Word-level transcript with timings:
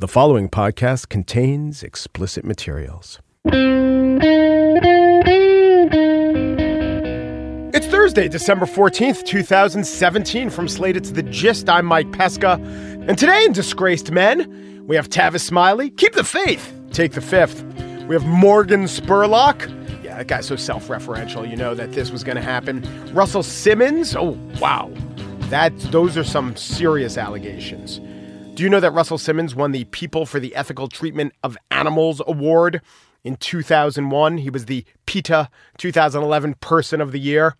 The 0.00 0.06
following 0.06 0.48
podcast 0.48 1.08
contains 1.08 1.82
explicit 1.82 2.44
materials. 2.44 3.18
It's 7.74 7.86
Thursday, 7.88 8.28
December 8.28 8.66
14th, 8.66 9.24
2017. 9.24 10.50
From 10.50 10.68
Slate, 10.68 10.96
it's 10.96 11.10
The 11.10 11.24
Gist. 11.24 11.68
I'm 11.68 11.84
Mike 11.84 12.12
Pesca. 12.12 12.60
And 13.08 13.18
today 13.18 13.44
in 13.44 13.52
Disgraced 13.52 14.12
Men, 14.12 14.84
we 14.86 14.94
have 14.94 15.08
Tavis 15.08 15.40
Smiley. 15.40 15.90
Keep 15.90 16.12
the 16.12 16.22
faith. 16.22 16.72
Take 16.92 17.10
the 17.10 17.20
fifth. 17.20 17.64
We 18.06 18.14
have 18.14 18.24
Morgan 18.24 18.84
Spurlock. 18.84 19.66
Yeah, 20.04 20.18
that 20.18 20.28
guy's 20.28 20.46
so 20.46 20.54
self 20.54 20.86
referential. 20.86 21.50
You 21.50 21.56
know 21.56 21.74
that 21.74 21.90
this 21.90 22.12
was 22.12 22.22
going 22.22 22.36
to 22.36 22.42
happen. 22.42 22.86
Russell 23.12 23.42
Simmons. 23.42 24.14
Oh, 24.14 24.38
wow. 24.60 24.92
That, 25.50 25.76
those 25.90 26.16
are 26.16 26.22
some 26.22 26.54
serious 26.54 27.18
allegations. 27.18 28.00
Do 28.58 28.64
you 28.64 28.70
know 28.70 28.80
that 28.80 28.90
Russell 28.90 29.18
Simmons 29.18 29.54
won 29.54 29.70
the 29.70 29.84
People 29.84 30.26
for 30.26 30.40
the 30.40 30.52
Ethical 30.56 30.88
Treatment 30.88 31.32
of 31.44 31.56
Animals 31.70 32.20
Award 32.26 32.82
in 33.22 33.36
2001? 33.36 34.38
He 34.38 34.50
was 34.50 34.64
the 34.64 34.84
PETA 35.06 35.48
2011 35.76 36.54
Person 36.54 37.00
of 37.00 37.12
the 37.12 37.20
Year. 37.20 37.54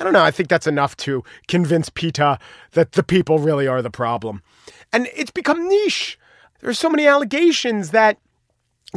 I 0.00 0.04
don't 0.04 0.14
know. 0.14 0.24
I 0.24 0.30
think 0.30 0.48
that's 0.48 0.66
enough 0.66 0.96
to 1.04 1.22
convince 1.48 1.90
PETA 1.90 2.38
that 2.72 2.92
the 2.92 3.02
people 3.02 3.38
really 3.38 3.68
are 3.68 3.82
the 3.82 3.90
problem. 3.90 4.42
And 4.90 5.06
it's 5.14 5.30
become 5.30 5.68
niche. 5.68 6.18
There's 6.60 6.78
so 6.78 6.88
many 6.88 7.06
allegations 7.06 7.90
that 7.90 8.16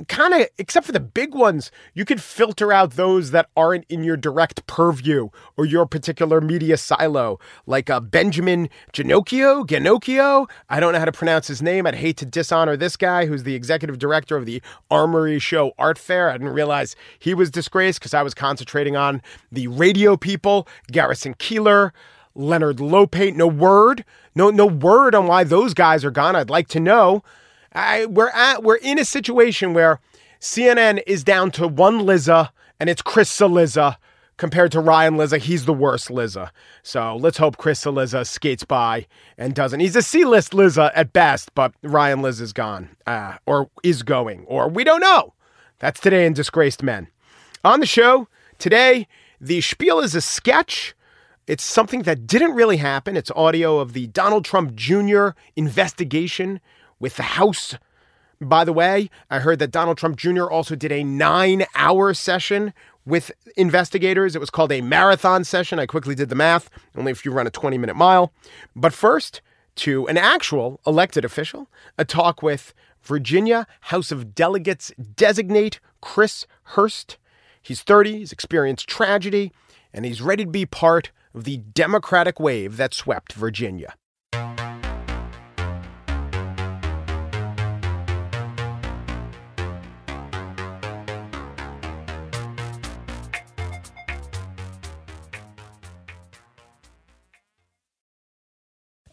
kind 0.07 0.33
of 0.33 0.47
except 0.57 0.85
for 0.85 0.93
the 0.93 0.99
big 1.01 1.35
ones 1.35 1.69
you 1.93 2.05
could 2.05 2.21
filter 2.21 2.71
out 2.71 2.91
those 2.91 3.31
that 3.31 3.49
aren't 3.57 3.83
in 3.89 4.03
your 4.03 4.15
direct 4.15 4.65
purview 4.65 5.29
or 5.57 5.65
your 5.65 5.85
particular 5.85 6.39
media 6.39 6.77
silo. 6.77 7.39
Like 7.65 7.89
uh, 7.89 7.99
benjamin 7.99 8.69
Genocchio, 8.93 9.65
Genocchio. 9.65 10.49
i 10.69 10.79
don't 10.79 10.93
know 10.93 10.99
how 10.99 11.05
to 11.05 11.11
pronounce 11.11 11.47
his 11.47 11.61
name 11.61 11.85
i'd 11.85 11.95
hate 11.95 12.17
to 12.17 12.25
dishonor 12.25 12.77
this 12.77 12.95
guy 12.95 13.25
who's 13.25 13.43
the 13.43 13.55
executive 13.55 13.99
director 13.99 14.37
of 14.37 14.45
the 14.45 14.61
armory 14.89 15.39
show 15.39 15.73
art 15.77 15.97
fair. 15.97 16.29
I 16.29 16.33
didn't 16.33 16.49
realize 16.49 16.95
he 17.19 17.33
was 17.33 17.51
disgraced 17.51 17.99
because 17.99 18.13
i 18.13 18.23
was 18.23 18.33
concentrating 18.33 18.95
on 18.95 19.21
the 19.51 19.67
radio 19.67 20.15
people 20.15 20.67
garrison 20.91 21.33
keillor 21.33 21.91
leonard 22.33 22.77
lopate. 22.77 23.35
No 23.35 23.47
word 23.47 24.05
no 24.35 24.49
no 24.49 24.65
word 24.65 25.15
on 25.15 25.27
why 25.27 25.43
those 25.43 25.73
guys 25.73 26.05
are 26.05 26.11
gone. 26.11 26.35
I'd 26.35 26.49
like 26.49 26.69
to 26.69 26.79
know 26.79 27.23
I, 27.73 28.05
we're 28.05 28.29
at 28.29 28.63
we're 28.63 28.75
in 28.75 28.99
a 28.99 29.05
situation 29.05 29.73
where 29.73 29.99
CNN 30.39 31.01
is 31.07 31.23
down 31.23 31.51
to 31.51 31.67
one 31.67 32.05
Lizza, 32.05 32.51
and 32.79 32.89
it's 32.89 33.01
Chris 33.01 33.29
Cillizza 33.29 33.97
compared 34.37 34.71
to 34.71 34.79
Ryan 34.79 35.17
Lizza. 35.17 35.37
He's 35.37 35.65
the 35.65 35.73
worst 35.73 36.09
Lizza. 36.09 36.51
So 36.83 37.15
let's 37.15 37.37
hope 37.37 37.57
Chris 37.57 37.83
Cillizza 37.83 38.25
skates 38.25 38.63
by 38.63 39.05
and 39.37 39.53
doesn't. 39.53 39.79
He's 39.79 39.95
a 39.95 40.01
C-list 40.01 40.53
Lizza 40.53 40.91
at 40.95 41.13
best, 41.13 41.53
but 41.53 41.73
Ryan 41.83 42.21
Liz 42.21 42.41
is 42.41 42.51
gone, 42.51 42.89
uh, 43.05 43.35
or 43.45 43.69
is 43.83 44.01
going, 44.01 44.45
or 44.47 44.67
we 44.67 44.83
don't 44.83 45.01
know. 45.01 45.33
That's 45.79 45.99
today 45.99 46.25
in 46.25 46.33
Disgraced 46.33 46.81
Men. 46.81 47.07
On 47.63 47.79
the 47.79 47.85
show 47.85 48.27
today, 48.57 49.07
the 49.39 49.61
spiel 49.61 49.99
is 49.99 50.15
a 50.15 50.21
sketch. 50.21 50.95
It's 51.45 51.63
something 51.63 52.03
that 52.03 52.25
didn't 52.25 52.53
really 52.53 52.77
happen. 52.77 53.15
It's 53.15 53.31
audio 53.35 53.79
of 53.79 53.93
the 53.93 54.07
Donald 54.07 54.45
Trump 54.45 54.73
Jr. 54.73 55.29
investigation 55.55 56.61
with 57.01 57.17
the 57.17 57.23
House. 57.23 57.75
By 58.39 58.63
the 58.63 58.73
way, 58.73 59.09
I 59.29 59.39
heard 59.39 59.59
that 59.59 59.71
Donald 59.71 59.97
Trump 59.97 60.17
Jr. 60.17 60.45
also 60.45 60.75
did 60.75 60.91
a 60.91 61.03
nine 61.03 61.65
hour 61.75 62.13
session 62.13 62.73
with 63.05 63.31
investigators. 63.57 64.35
It 64.35 64.39
was 64.39 64.49
called 64.49 64.71
a 64.71 64.81
marathon 64.81 65.43
session. 65.43 65.79
I 65.79 65.85
quickly 65.85 66.15
did 66.15 66.29
the 66.29 66.35
math, 66.35 66.69
only 66.95 67.11
if 67.11 67.25
you 67.25 67.31
run 67.31 67.47
a 67.47 67.51
20 67.51 67.77
minute 67.77 67.95
mile. 67.95 68.31
But 68.75 68.93
first, 68.93 69.41
to 69.75 70.07
an 70.07 70.17
actual 70.17 70.79
elected 70.85 71.25
official, 71.25 71.67
a 71.97 72.05
talk 72.05 72.41
with 72.41 72.73
Virginia 73.03 73.67
House 73.81 74.11
of 74.11 74.35
Delegates 74.35 74.91
designate 75.15 75.79
Chris 76.01 76.45
Hurst. 76.63 77.17
He's 77.61 77.81
30, 77.81 78.19
he's 78.19 78.31
experienced 78.31 78.87
tragedy, 78.87 79.51
and 79.93 80.05
he's 80.05 80.21
ready 80.21 80.45
to 80.45 80.51
be 80.51 80.65
part 80.65 81.11
of 81.33 81.43
the 81.43 81.57
Democratic 81.57 82.39
wave 82.39 82.77
that 82.77 82.93
swept 82.93 83.33
Virginia. 83.33 83.93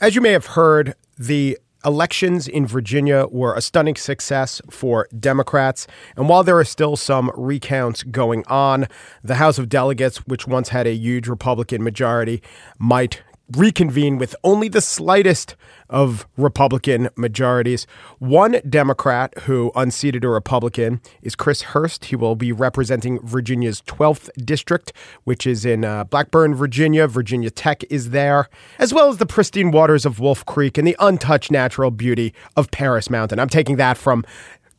As 0.01 0.15
you 0.15 0.21
may 0.21 0.31
have 0.31 0.47
heard, 0.47 0.95
the 1.19 1.59
elections 1.85 2.47
in 2.47 2.69
Virginia 2.69 3.27
were 3.33 3.55
a 3.55 3.61
stunning 3.61 3.97
success 3.97 4.63
for 4.71 5.09
Democrats. 5.19 5.89
And 6.17 6.29
while 6.29 6.45
there 6.45 6.57
are 6.57 6.65
still 6.65 6.95
some 6.97 7.33
recounts 7.35 8.05
going 8.05 8.45
on, 8.47 8.87
the 9.25 9.37
House 9.37 9.59
of 9.59 9.69
Delegates, 9.69 10.19
which 10.19 10.47
once 10.47 10.69
had 10.69 10.87
a 10.87 10.95
huge 10.95 11.27
Republican 11.27 11.83
majority, 11.83 12.43
might 12.79 13.23
reconvene 13.57 14.19
with 14.19 14.37
only 14.45 14.69
the 14.69 14.81
slightest 14.81 15.57
of 15.89 16.27
Republican 16.37 17.09
majorities. 17.17 17.87
One 18.19 18.61
Democrat 18.69 19.37
who 19.41 19.73
unseated 19.75 20.25
a 20.25 20.29
Republican 20.29 21.01
is 21.23 21.35
Chris 21.35 21.63
Hurst. 21.63 22.07
He 22.07 22.17
will 22.17 22.35
be 22.35 22.53
representing 22.53 23.21
Virginia's 23.27 23.81
12th 23.83 24.29
district, 24.45 24.93
which 25.25 25.47
is 25.47 25.65
in 25.65 25.85
uh, 25.85 26.05
Blacksburg, 26.05 26.55
Virginia. 26.57 27.07
Virginia 27.07 27.51
Tech 27.51 27.85
is 27.91 28.11
there, 28.11 28.49
as 28.79 28.93
well 28.93 29.09
as 29.09 29.17
the 29.17 29.27
pristine 29.27 29.71
waters 29.71 30.05
of 30.05 30.21
Wolf 30.21 30.45
Creek 30.45 30.77
and 30.77 30.87
the 30.87 30.97
untouched 31.01 31.51
natural 31.51 31.91
beauty 31.91 32.35
of 32.57 32.71
Pearis 32.71 33.09
Mountain. 33.11 33.39
I'm 33.39 33.49
taking 33.49 33.77
that 33.77 33.97
from 33.97 34.25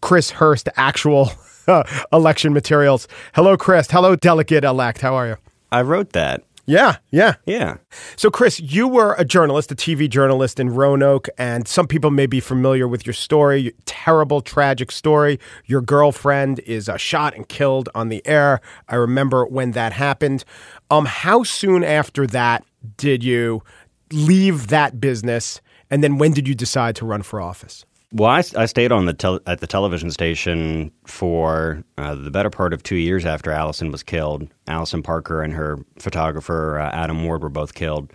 Chris 0.01 0.31
Hurst 0.31 0.69
actual 0.75 1.31
election 2.13 2.53
materials. 2.53 3.07
Hello, 3.33 3.57
Chris. 3.57 3.89
Hello, 3.89 4.15
delegate 4.15 4.63
elect. 4.63 5.01
How 5.01 5.15
are 5.15 5.27
you? 5.27 5.37
I 5.71 5.81
wrote 5.81 6.13
that. 6.13 6.43
Yeah, 6.69 6.97
yeah. 7.09 7.33
Yeah. 7.47 7.77
So, 8.15 8.29
Chris, 8.29 8.59
you 8.59 8.87
were 8.87 9.15
a 9.17 9.25
journalist, 9.25 9.71
a 9.71 9.75
TV 9.75 10.07
journalist 10.07 10.59
in 10.59 10.69
Roanoke, 10.69 11.27
and 11.35 11.67
some 11.67 11.87
people 11.87 12.11
may 12.11 12.27
be 12.27 12.39
familiar 12.39 12.87
with 12.87 13.07
your 13.07 13.15
story. 13.15 13.73
Terrible, 13.85 14.39
tragic 14.41 14.91
story. 14.91 15.39
Your 15.65 15.81
girlfriend 15.81 16.59
is 16.59 16.87
uh, 16.87 16.95
shot 16.97 17.35
and 17.35 17.49
killed 17.49 17.89
on 17.95 18.09
the 18.09 18.21
air. 18.27 18.61
I 18.87 18.97
remember 18.97 19.47
when 19.47 19.71
that 19.71 19.93
happened. 19.93 20.45
Um, 20.91 21.05
how 21.05 21.41
soon 21.41 21.83
after 21.83 22.27
that 22.27 22.63
did 22.97 23.23
you 23.23 23.63
leave 24.11 24.67
that 24.67 25.01
business? 25.01 25.61
And 25.89 26.03
then 26.03 26.19
when 26.19 26.33
did 26.33 26.47
you 26.47 26.53
decide 26.53 26.95
to 26.97 27.05
run 27.05 27.23
for 27.23 27.41
office? 27.41 27.83
Well, 28.11 28.29
I, 28.29 28.43
I 28.57 28.65
stayed 28.65 28.91
on 28.91 29.05
the 29.05 29.13
tel- 29.13 29.41
at 29.45 29.59
the 29.59 29.67
television 29.67 30.09
station 30.09 30.91
for 31.05 31.83
uh, 31.97 32.15
the 32.15 32.31
better 32.31 32.49
part 32.49 32.73
of 32.73 32.81
two 32.81 32.95
years 32.95 33.23
after 33.23 33.51
Allison 33.51 33.91
was 33.91 34.01
killed. 34.01 34.47
Allison 34.67 35.03
Parker 35.03 35.43
and 35.43 35.53
her 35.53 35.77
photographer 35.99 36.79
uh, 36.79 36.89
Adam 36.89 37.23
Ward 37.23 37.43
were 37.43 37.49
both 37.49 37.75
killed. 37.75 38.11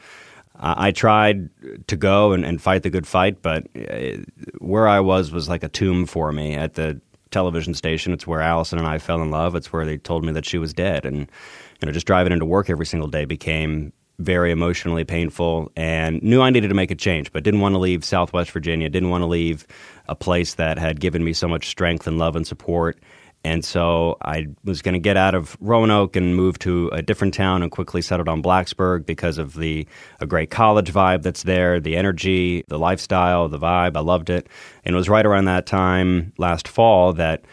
Uh, 0.58 0.74
I 0.76 0.90
tried 0.90 1.48
to 1.86 1.96
go 1.96 2.32
and, 2.32 2.44
and, 2.44 2.60
fight 2.60 2.82
the 2.82 2.90
good 2.90 3.06
fight, 3.06 3.40
but 3.42 3.66
uh, 3.76 4.18
where 4.58 4.88
I 4.88 5.00
was 5.00 5.32
was 5.32 5.48
like 5.48 5.62
a 5.62 5.68
tomb 5.68 6.06
for 6.06 6.32
me 6.32 6.54
at 6.54 6.74
the 6.74 7.00
television 7.30 7.74
station. 7.74 8.12
It's 8.12 8.26
where 8.26 8.40
Allison 8.40 8.78
and 8.78 8.86
I 8.86 8.98
fell 8.98 9.22
in 9.22 9.30
love. 9.30 9.54
It's 9.54 9.72
where 9.72 9.84
they 9.84 9.98
told 9.98 10.24
me 10.24 10.32
that 10.32 10.44
she 10.44 10.58
was 10.58 10.72
dead, 10.72 11.06
and 11.06 11.18
you 11.18 11.86
know, 11.86 11.92
just 11.92 12.06
driving 12.06 12.32
into 12.32 12.46
work 12.46 12.68
every 12.68 12.86
single 12.86 13.08
day 13.08 13.24
became 13.24 13.92
very 14.18 14.50
emotionally 14.52 15.04
painful 15.04 15.72
and 15.76 16.22
knew 16.22 16.40
I 16.40 16.50
needed 16.50 16.68
to 16.68 16.74
make 16.74 16.90
a 16.90 16.94
change, 16.94 17.32
but 17.32 17.42
didn't 17.42 17.60
want 17.60 17.74
to 17.74 17.78
leave 17.78 18.04
Southwest 18.04 18.50
Virginia, 18.50 18.88
didn't 18.88 19.10
want 19.10 19.22
to 19.22 19.26
leave 19.26 19.66
a 20.08 20.14
place 20.14 20.54
that 20.54 20.78
had 20.78 21.00
given 21.00 21.24
me 21.24 21.32
so 21.32 21.48
much 21.48 21.68
strength 21.68 22.06
and 22.06 22.18
love 22.18 22.36
and 22.36 22.46
support. 22.46 22.98
And 23.46 23.62
so 23.62 24.16
I 24.22 24.46
was 24.64 24.80
going 24.80 24.94
to 24.94 24.98
get 24.98 25.18
out 25.18 25.34
of 25.34 25.56
Roanoke 25.60 26.16
and 26.16 26.34
move 26.34 26.58
to 26.60 26.88
a 26.92 27.02
different 27.02 27.34
town 27.34 27.62
and 27.62 27.70
quickly 27.70 28.00
settled 28.00 28.28
on 28.28 28.42
Blacksburg 28.42 29.04
because 29.04 29.36
of 29.36 29.54
the 29.54 29.86
a 30.20 30.26
great 30.26 30.50
college 30.50 30.90
vibe 30.90 31.22
that's 31.22 31.42
there, 31.42 31.78
the 31.78 31.94
energy, 31.94 32.64
the 32.68 32.78
lifestyle, 32.78 33.48
the 33.50 33.58
vibe. 33.58 33.98
I 33.98 34.00
loved 34.00 34.30
it. 34.30 34.48
And 34.84 34.94
it 34.94 34.96
was 34.96 35.10
right 35.10 35.26
around 35.26 35.44
that 35.44 35.66
time 35.66 36.32
last 36.38 36.66
fall 36.66 37.12
that 37.14 37.44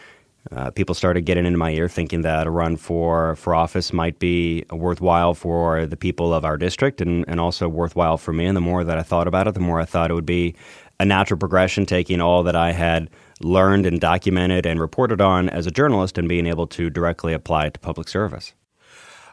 uh, 0.50 0.70
people 0.70 0.94
started 0.94 1.22
getting 1.22 1.46
into 1.46 1.58
my 1.58 1.70
ear 1.70 1.88
thinking 1.88 2.22
that 2.22 2.46
a 2.46 2.50
run 2.50 2.76
for, 2.76 3.36
for 3.36 3.54
office 3.54 3.92
might 3.92 4.18
be 4.18 4.64
worthwhile 4.70 5.34
for 5.34 5.86
the 5.86 5.96
people 5.96 6.34
of 6.34 6.44
our 6.44 6.56
district 6.56 7.00
and, 7.00 7.24
and 7.28 7.38
also 7.38 7.68
worthwhile 7.68 8.18
for 8.18 8.32
me. 8.32 8.46
And 8.46 8.56
the 8.56 8.60
more 8.60 8.82
that 8.82 8.98
I 8.98 9.02
thought 9.02 9.28
about 9.28 9.46
it, 9.46 9.54
the 9.54 9.60
more 9.60 9.80
I 9.80 9.84
thought 9.84 10.10
it 10.10 10.14
would 10.14 10.26
be 10.26 10.56
a 10.98 11.04
natural 11.04 11.38
progression, 11.38 11.86
taking 11.86 12.20
all 12.20 12.42
that 12.42 12.56
I 12.56 12.72
had 12.72 13.08
learned 13.40 13.86
and 13.86 14.00
documented 14.00 14.66
and 14.66 14.80
reported 14.80 15.20
on 15.20 15.48
as 15.48 15.66
a 15.66 15.70
journalist 15.70 16.18
and 16.18 16.28
being 16.28 16.46
able 16.46 16.66
to 16.68 16.90
directly 16.90 17.32
apply 17.32 17.66
it 17.66 17.74
to 17.74 17.80
public 17.80 18.08
service. 18.08 18.52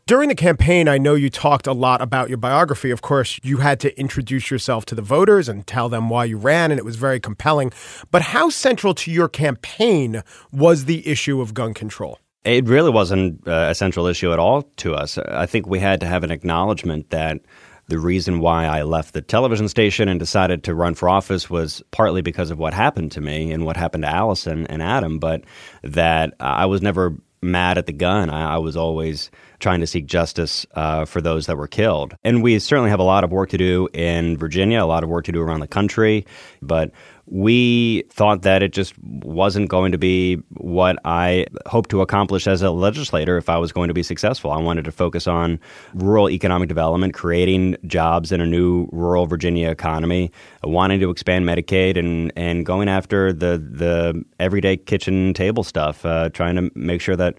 During 0.10 0.30
the 0.30 0.34
campaign, 0.34 0.88
I 0.88 0.98
know 0.98 1.14
you 1.14 1.30
talked 1.30 1.68
a 1.68 1.72
lot 1.72 2.02
about 2.02 2.30
your 2.30 2.40
biography. 2.40 2.90
Of 2.90 3.04
course, 3.04 3.40
you 3.44 3.58
had 3.58 3.80
to 3.82 3.96
introduce 3.96 4.50
yourself 4.50 4.84
to 4.86 4.96
the 4.96 5.04
voters 5.04 5.48
and 5.48 5.68
tell 5.68 5.88
them 5.88 6.10
why 6.10 6.26
you 6.26 6.36
ran, 6.36 6.72
and 6.72 6.80
it 6.80 6.84
was 6.84 6.96
very 6.96 7.20
compelling. 7.20 7.72
But 8.10 8.24
how 8.24 8.50
central 8.50 8.96
to 8.96 9.12
your 9.12 9.28
campaign 9.28 10.24
was 10.52 10.86
the 10.86 11.08
issue 11.08 11.42
of 11.42 11.54
gun 11.54 11.76
control? 11.76 12.18
It 12.44 12.66
really 12.66 12.90
wasn't 12.90 13.48
uh, 13.48 13.68
a 13.70 13.76
central 13.76 14.08
issue 14.08 14.34
at 14.34 14.40
all 14.40 14.64
to 14.78 14.96
us. 14.96 15.20
I 15.20 15.46
think 15.46 15.68
we 15.68 15.78
had 15.78 16.00
to 16.00 16.08
have 16.08 16.24
an 16.24 16.32
acknowledgement 16.32 17.12
that 17.12 17.42
the 17.88 18.00
reason 18.00 18.40
why 18.40 18.66
I 18.66 18.82
left 18.82 19.14
the 19.14 19.22
television 19.22 19.68
station 19.68 20.10
and 20.10 20.20
decided 20.20 20.64
to 20.64 20.74
run 20.74 20.96
for 20.96 21.08
office 21.08 21.52
was 21.52 21.84
partly 21.92 22.24
because 22.24 22.50
of 22.50 22.58
what 22.58 22.74
happened 22.74 23.12
to 23.12 23.22
me 23.22 23.52
and 23.52 23.64
what 23.64 23.78
happened 23.78 24.06
to 24.06 24.10
Allison 24.10 24.66
and 24.66 24.82
Adam, 24.82 25.20
but 25.20 25.44
that 25.84 26.34
I 26.40 26.66
was 26.66 26.82
never 26.82 27.16
mad 27.44 27.78
at 27.78 27.86
the 27.86 27.94
gun. 27.94 28.32
I, 28.32 28.56
I 28.56 28.58
was 28.58 28.76
always 28.76 29.30
trying 29.60 29.80
to 29.82 29.88
seek 29.88 30.06
justice 30.06 30.66
uh, 30.76 31.06
for 31.06 31.22
those 31.22 31.46
that 31.48 31.58
were 31.58 31.68
killed. 31.68 32.16
And 32.24 32.42
we 32.42 32.60
certainly 32.60 32.90
have 32.90 33.00
a 33.00 33.04
lot 33.04 33.24
of 33.24 33.32
work 33.32 33.50
to 33.50 33.58
do 33.58 33.88
in 33.94 34.38
Virginia, 34.38 34.84
a 34.84 34.86
lot 34.86 35.04
of 35.04 35.10
work 35.10 35.26
to 35.26 35.32
do 35.32 35.42
around 35.42 35.60
the 35.60 35.68
country, 35.68 36.26
but 36.62 36.92
we 37.32 38.04
thought 38.10 38.42
that 38.42 38.64
it 38.64 38.74
just 38.74 38.98
wasn't 38.98 39.70
going 39.70 39.92
to 39.92 40.00
be 40.00 40.36
what 40.56 40.98
I 41.06 41.46
hoped 41.68 41.92
to 41.92 42.02
accomplish 42.02 42.48
as 42.48 42.64
a 42.64 42.72
legislator 42.72 43.38
if 43.38 43.50
I 43.50 43.58
was 43.58 43.72
going 43.72 43.88
to 43.90 43.94
be 43.94 44.02
successful. 44.02 44.52
I 44.52 44.58
wanted 44.58 44.86
to 44.86 44.92
focus 44.92 45.28
on 45.28 45.60
rural 45.94 46.30
economic 46.30 46.70
development, 46.70 47.14
creating 47.14 47.78
jobs 47.86 48.32
in 48.32 48.42
a 48.42 48.48
new 48.48 48.90
rural 48.92 49.28
Virginia 49.28 49.70
economy, 49.70 50.32
wanting 50.64 51.00
to 51.02 51.12
expand 51.12 51.46
Medicaid, 51.46 51.98
and, 51.98 52.34
and 52.36 52.66
going 52.66 52.90
after 52.90 53.32
the, 53.32 53.60
the 53.60 54.26
everyday 54.40 54.76
kitchen 54.76 55.34
table 55.36 55.64
stuff, 55.64 56.06
uh, 56.06 56.30
trying 56.30 56.56
to 56.56 56.72
make 56.74 57.00
sure 57.00 57.16
that 57.16 57.38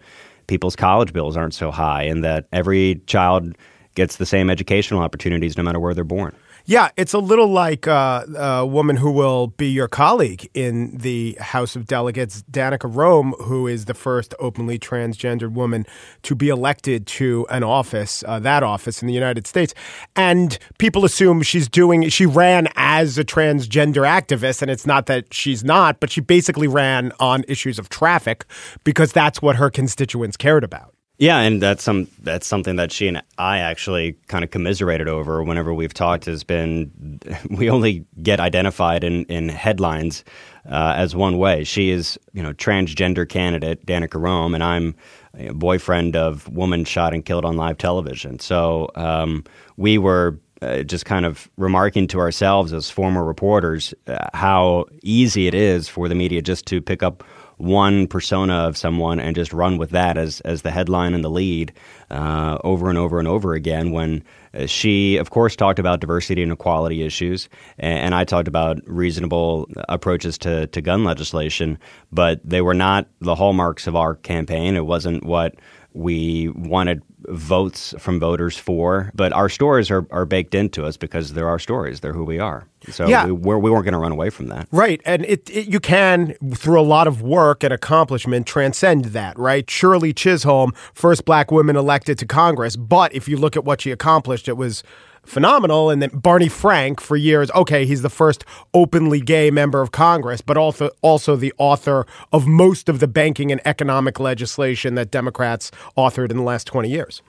people's 0.51 0.75
college 0.75 1.13
bills 1.13 1.37
aren't 1.37 1.55
so 1.55 1.71
high 1.71 2.03
and 2.03 2.25
that 2.25 2.49
every 2.53 3.01
child 3.07 3.57
gets 3.95 4.17
the 4.17 4.27
same 4.27 4.51
educational 4.51 5.01
opportunities 5.01 5.57
no 5.57 5.63
matter 5.63 5.79
where 5.79 5.95
they're 5.95 6.03
born. 6.03 6.35
Yeah, 6.71 6.91
it's 6.97 7.15
a 7.15 7.19
little 7.19 7.49
like 7.49 7.89
uh, 7.89 8.25
a 8.37 8.65
woman 8.65 8.95
who 8.95 9.11
will 9.11 9.49
be 9.49 9.67
your 9.67 9.89
colleague 9.89 10.49
in 10.55 10.97
the 10.97 11.37
House 11.41 11.75
of 11.75 11.87
Delegates, 11.87 12.45
Danica 12.49 12.89
Roem, 12.89 13.33
who 13.41 13.67
is 13.67 13.87
the 13.87 13.93
first 13.93 14.37
openly 14.39 14.79
transgendered 14.79 15.51
woman 15.51 15.85
to 16.23 16.37
be 16.37 16.49
elected 16.49 17.09
to 17.09 17.45
an 17.51 17.65
office, 17.65 18.23
uh, 18.25 18.39
that 18.39 18.63
office 18.63 19.03
in 19.03 19.09
the 19.09 19.15
United 19.15 19.49
States. 19.49 19.75
And 20.15 20.57
people 20.79 21.05
assume 21.05 21.43
she's 21.43 21.69
doing, 21.69 22.09
she 22.09 22.25
ran 22.25 22.69
as 22.77 23.19
a 23.19 23.25
transgender 23.25 24.07
activist, 24.07 24.63
and 24.63 24.71
it's 24.71 24.87
not 24.87 25.07
that 25.07 25.35
she's 25.35 25.65
not, 25.65 25.99
but 25.99 26.09
she 26.09 26.21
basically 26.21 26.69
ran 26.69 27.11
on 27.19 27.45
issues 27.49 27.81
of 27.81 27.89
traffic 27.89 28.45
because 28.85 29.11
that's 29.11 29.43
what 29.43 29.57
her 29.57 29.71
constituents 29.71 30.37
cared 30.37 30.63
about. 30.63 30.90
Yeah, 31.21 31.41
and 31.41 31.61
that's 31.63 31.83
some 31.83 32.09
that's 32.23 32.47
something 32.47 32.77
that 32.77 32.91
she 32.91 33.07
and 33.07 33.23
I 33.37 33.59
actually 33.59 34.15
kind 34.29 34.43
of 34.43 34.51
commiserated 34.51 35.07
over 35.07 35.43
whenever 35.43 35.75
we've 35.75 35.93
talked. 35.93 36.25
Has 36.25 36.45
been 36.45 37.21
we 37.51 37.69
only 37.69 38.07
get 38.23 38.41
identified 38.41 39.05
in 39.05 39.27
in 39.27 39.51
headlines 39.51 40.25
uh, 40.65 40.95
as 40.97 41.15
one 41.15 41.37
way. 41.37 41.63
She 41.63 41.91
is 41.91 42.19
you 42.33 42.43
know 42.43 42.55
transgender 42.55 43.29
candidate 43.29 43.85
Danica 43.85 44.19
Roem, 44.19 44.55
and 44.55 44.65
I'm 44.65 44.95
a 45.37 45.53
boyfriend 45.53 46.17
of 46.17 46.49
woman 46.49 46.87
shot 46.87 47.13
and 47.13 47.23
killed 47.23 47.45
on 47.45 47.55
live 47.55 47.77
television. 47.77 48.39
So 48.41 48.91
um, 48.97 49.45
we 49.77 49.99
were. 49.99 50.41
Uh, 50.63 50.83
just 50.83 51.07
kind 51.07 51.25
of 51.25 51.49
remarking 51.57 52.07
to 52.07 52.19
ourselves 52.19 52.75
as 52.75 52.91
former 52.91 53.25
reporters 53.25 53.95
uh, 54.09 54.29
how 54.35 54.85
easy 55.03 55.47
it 55.47 55.55
is 55.55 55.89
for 55.89 56.07
the 56.07 56.15
media 56.15 56.43
just 56.43 56.67
to 56.67 56.83
pick 56.83 57.03
up 57.03 57.25
one 57.61 58.07
persona 58.07 58.55
of 58.55 58.77
someone 58.77 59.21
and 59.21 59.37
just 59.37 59.53
run 59.53 59.77
with 59.77 59.91
that 59.91 60.17
as 60.17 60.41
as 60.41 60.63
the 60.63 60.71
headline 60.71 61.15
and 61.15 61.23
the 61.23 61.31
lead 61.31 61.73
uh, 62.11 62.59
over 62.65 62.89
and 62.89 62.99
over 62.99 63.19
and 63.19 63.29
over 63.29 63.55
again. 63.55 63.93
When 63.93 64.25
uh, 64.55 64.67
she, 64.67 65.19
of 65.19 65.31
course, 65.31 65.55
talked 65.55 65.79
about 65.79 66.01
diversity 66.01 66.43
and 66.43 66.53
equality 66.53 67.03
issues, 67.03 67.49
and, 67.79 67.99
and 67.99 68.15
I 68.15 68.25
talked 68.25 68.49
about 68.49 68.79
reasonable 68.87 69.69
approaches 69.89 70.39
to 70.39 70.67
to 70.69 70.81
gun 70.81 71.05
legislation, 71.05 71.79
but 72.11 72.41
they 72.43 72.63
were 72.63 72.75
not 72.75 73.07
the 73.21 73.35
hallmarks 73.35 73.87
of 73.87 73.95
our 73.95 74.15
campaign. 74.15 74.75
It 74.75 74.87
wasn't 74.87 75.25
what 75.25 75.57
we 75.93 76.49
wanted 76.51 77.03
votes 77.31 77.95
from 77.99 78.21
voters 78.21 78.57
for, 78.57 79.11
but 79.15 79.33
our 79.33 79.49
stories 79.49 79.91
are, 79.91 80.07
are 80.11 80.25
baked 80.25 80.55
into 80.55 80.85
us 80.85 80.97
because 80.97 81.33
they're 81.33 81.49
our 81.49 81.59
stories. 81.59 82.01
They're 82.01 82.13
who 82.13 82.25
we 82.25 82.39
are. 82.39 82.67
So 82.91 83.07
yeah. 83.07 83.27
we, 83.27 83.33
we're, 83.33 83.59
we 83.59 83.71
weren't 83.71 83.85
going 83.85 83.93
to 83.93 83.99
run 83.99 84.13
away 84.13 84.31
from 84.31 84.47
that. 84.49 84.67
Right. 84.73 85.01
And 85.05 85.25
it, 85.27 85.49
it, 85.51 85.69
you 85.69 85.81
can, 85.81 86.35
through 86.55 86.81
a 86.81 86.83
lot 86.83 87.07
of 87.07 87.23
work 87.23 87.63
and 87.63 87.73
accomplishment, 87.73 88.47
transcend 88.47 89.07
that, 89.07 89.39
right? 89.39 89.69
Shirley 89.69 90.13
Chisholm, 90.13 90.73
first 90.95 91.25
black 91.25 91.51
woman 91.51 91.77
elected 91.77 92.19
to 92.19 92.27
Congress. 92.27 92.77
But 92.77 93.15
if 93.15 93.29
you 93.29 93.37
look 93.37 93.57
at 93.57 93.65
what 93.65 93.83
she 93.83 93.91
accomplished, 93.91 94.49
it 94.49 94.57
was 94.57 94.83
phenomenal. 95.25 95.91
And 95.91 96.03
then 96.03 96.11
Barney 96.11 96.49
Frank 96.49 97.01
for 97.01 97.17
years, 97.17 97.51
okay, 97.53 97.85
he's 97.85 98.03
the 98.03 98.11
first 98.11 98.45
openly 98.75 99.21
gay 99.21 99.51
member 99.51 99.81
of 99.81 99.93
Congress, 99.93 100.41
but 100.41 100.57
also 100.57 100.91
also 101.03 101.37
the 101.37 101.53
author 101.59 102.07
of 102.33 102.47
most 102.47 102.89
of 102.89 103.01
the 103.01 103.09
banking 103.09 103.53
and 103.53 103.61
economic 103.65 104.21
legislation 104.21 104.95
that 104.95 105.11
Democrats 105.11 105.71
authored 105.97 106.31
in 106.31 106.37
the 106.37 106.43
last 106.43 106.67
20 106.67 106.89
years. 106.89 107.23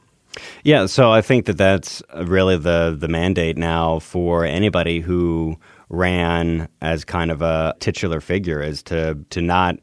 Yeah, 0.63 0.85
so 0.85 1.11
I 1.11 1.21
think 1.21 1.45
that 1.45 1.57
that's 1.57 2.01
really 2.23 2.57
the 2.57 2.95
the 2.97 3.07
mandate 3.07 3.57
now 3.57 3.99
for 3.99 4.45
anybody 4.45 5.01
who 5.01 5.57
ran 5.89 6.69
as 6.81 7.03
kind 7.03 7.31
of 7.31 7.41
a 7.41 7.75
titular 7.79 8.21
figure 8.21 8.61
is 8.61 8.81
to 8.83 9.17
to 9.29 9.41
not 9.41 9.77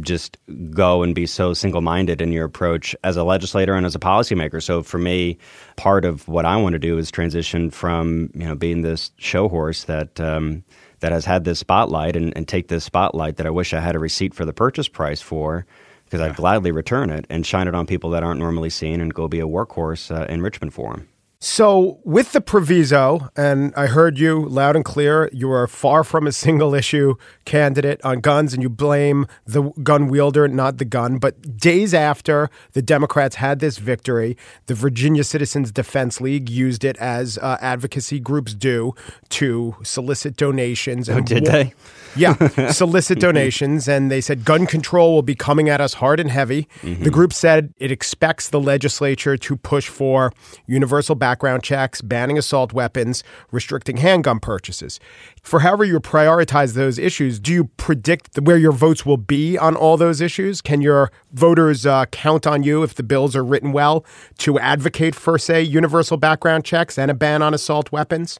just 0.00 0.38
go 0.70 1.02
and 1.02 1.14
be 1.14 1.26
so 1.26 1.54
single 1.54 1.80
minded 1.80 2.20
in 2.20 2.32
your 2.32 2.44
approach 2.44 2.96
as 3.04 3.16
a 3.16 3.24
legislator 3.24 3.74
and 3.74 3.86
as 3.86 3.94
a 3.94 4.00
policymaker. 4.00 4.62
So 4.62 4.82
for 4.82 4.98
me, 4.98 5.38
part 5.76 6.04
of 6.04 6.26
what 6.28 6.44
I 6.44 6.56
want 6.56 6.72
to 6.72 6.78
do 6.78 6.98
is 6.98 7.10
transition 7.10 7.70
from 7.70 8.30
you 8.34 8.44
know 8.44 8.54
being 8.54 8.82
this 8.82 9.10
show 9.16 9.48
horse 9.48 9.84
that. 9.84 10.20
Um, 10.20 10.64
that 11.00 11.12
has 11.12 11.26
had 11.26 11.44
this 11.44 11.58
spotlight 11.58 12.16
and, 12.16 12.34
and 12.34 12.48
take 12.48 12.68
this 12.68 12.82
spotlight 12.82 13.36
that 13.36 13.46
I 13.46 13.50
wish 13.50 13.74
I 13.74 13.80
had 13.80 13.94
a 13.94 13.98
receipt 13.98 14.32
for 14.32 14.46
the 14.46 14.54
purchase 14.54 14.88
price 14.88 15.20
for 15.20 15.66
because 16.04 16.22
I'd 16.22 16.34
gladly 16.34 16.72
return 16.72 17.10
it 17.10 17.26
and 17.28 17.44
shine 17.44 17.68
it 17.68 17.74
on 17.74 17.86
people 17.86 18.08
that 18.10 18.22
aren't 18.22 18.40
normally 18.40 18.70
seen 18.70 19.02
and 19.02 19.12
go 19.12 19.28
be 19.28 19.40
a 19.40 19.46
workhorse 19.46 20.10
uh, 20.16 20.24
in 20.32 20.40
Richmond 20.40 20.72
for 20.72 20.94
them. 20.94 21.08
So, 21.44 22.00
with 22.04 22.32
the 22.32 22.40
proviso, 22.40 23.28
and 23.36 23.74
I 23.76 23.86
heard 23.86 24.18
you 24.18 24.48
loud 24.48 24.76
and 24.76 24.84
clear, 24.84 25.28
you 25.30 25.52
are 25.52 25.66
far 25.66 26.02
from 26.02 26.26
a 26.26 26.32
single 26.44 26.74
issue 26.74 27.16
candidate 27.44 28.00
on 28.02 28.20
guns, 28.20 28.54
and 28.54 28.62
you 28.62 28.70
blame 28.70 29.26
the 29.44 29.64
gun 29.82 30.08
wielder, 30.08 30.48
not 30.48 30.78
the 30.78 30.86
gun. 30.86 31.18
But 31.18 31.58
days 31.58 31.92
after 31.92 32.48
the 32.72 32.80
Democrats 32.80 33.36
had 33.36 33.58
this 33.58 33.76
victory, 33.76 34.38
the 34.68 34.74
Virginia 34.74 35.22
Citizens 35.22 35.70
Defense 35.70 36.18
League 36.18 36.48
used 36.48 36.82
it 36.82 36.96
as 36.96 37.36
uh, 37.36 37.58
advocacy 37.60 38.20
groups 38.20 38.54
do 38.54 38.94
to 39.28 39.76
solicit 39.82 40.38
donations. 40.38 41.10
Oh, 41.10 41.20
did 41.20 41.44
they? 41.44 41.74
Yeah, 42.16 42.70
solicit 42.70 43.18
donations, 43.18 43.88
and 43.88 44.08
they 44.08 44.20
said 44.20 44.44
gun 44.44 44.66
control 44.66 45.14
will 45.14 45.22
be 45.22 45.34
coming 45.34 45.68
at 45.68 45.80
us 45.80 45.94
hard 45.94 46.20
and 46.20 46.30
heavy. 46.30 46.68
Mm-hmm. 46.82 47.02
The 47.02 47.10
group 47.10 47.32
said 47.32 47.74
it 47.78 47.90
expects 47.90 48.50
the 48.50 48.60
legislature 48.60 49.36
to 49.36 49.56
push 49.56 49.88
for 49.88 50.32
universal 50.66 51.16
back 51.16 51.33
background 51.34 51.64
checks, 51.64 52.00
banning 52.00 52.38
assault 52.38 52.72
weapons, 52.72 53.24
restricting 53.50 53.96
handgun 53.96 54.38
purchases. 54.38 55.00
For 55.42 55.60
however 55.60 55.84
you 55.84 55.98
prioritize 55.98 56.74
those 56.74 56.96
issues, 56.96 57.40
do 57.40 57.52
you 57.52 57.64
predict 57.76 58.38
where 58.38 58.56
your 58.56 58.70
votes 58.70 59.04
will 59.04 59.16
be 59.16 59.58
on 59.58 59.74
all 59.74 59.96
those 59.96 60.20
issues? 60.20 60.60
Can 60.60 60.80
your 60.80 61.10
voters 61.32 61.86
uh, 61.86 62.06
count 62.06 62.46
on 62.46 62.62
you 62.62 62.84
if 62.84 62.94
the 62.94 63.02
bills 63.02 63.34
are 63.34 63.44
written 63.44 63.72
well 63.72 64.04
to 64.38 64.60
advocate 64.60 65.16
for, 65.16 65.36
say, 65.36 65.60
universal 65.60 66.16
background 66.16 66.64
checks 66.64 66.96
and 66.96 67.10
a 67.10 67.14
ban 67.14 67.42
on 67.42 67.52
assault 67.52 67.90
weapons? 67.90 68.38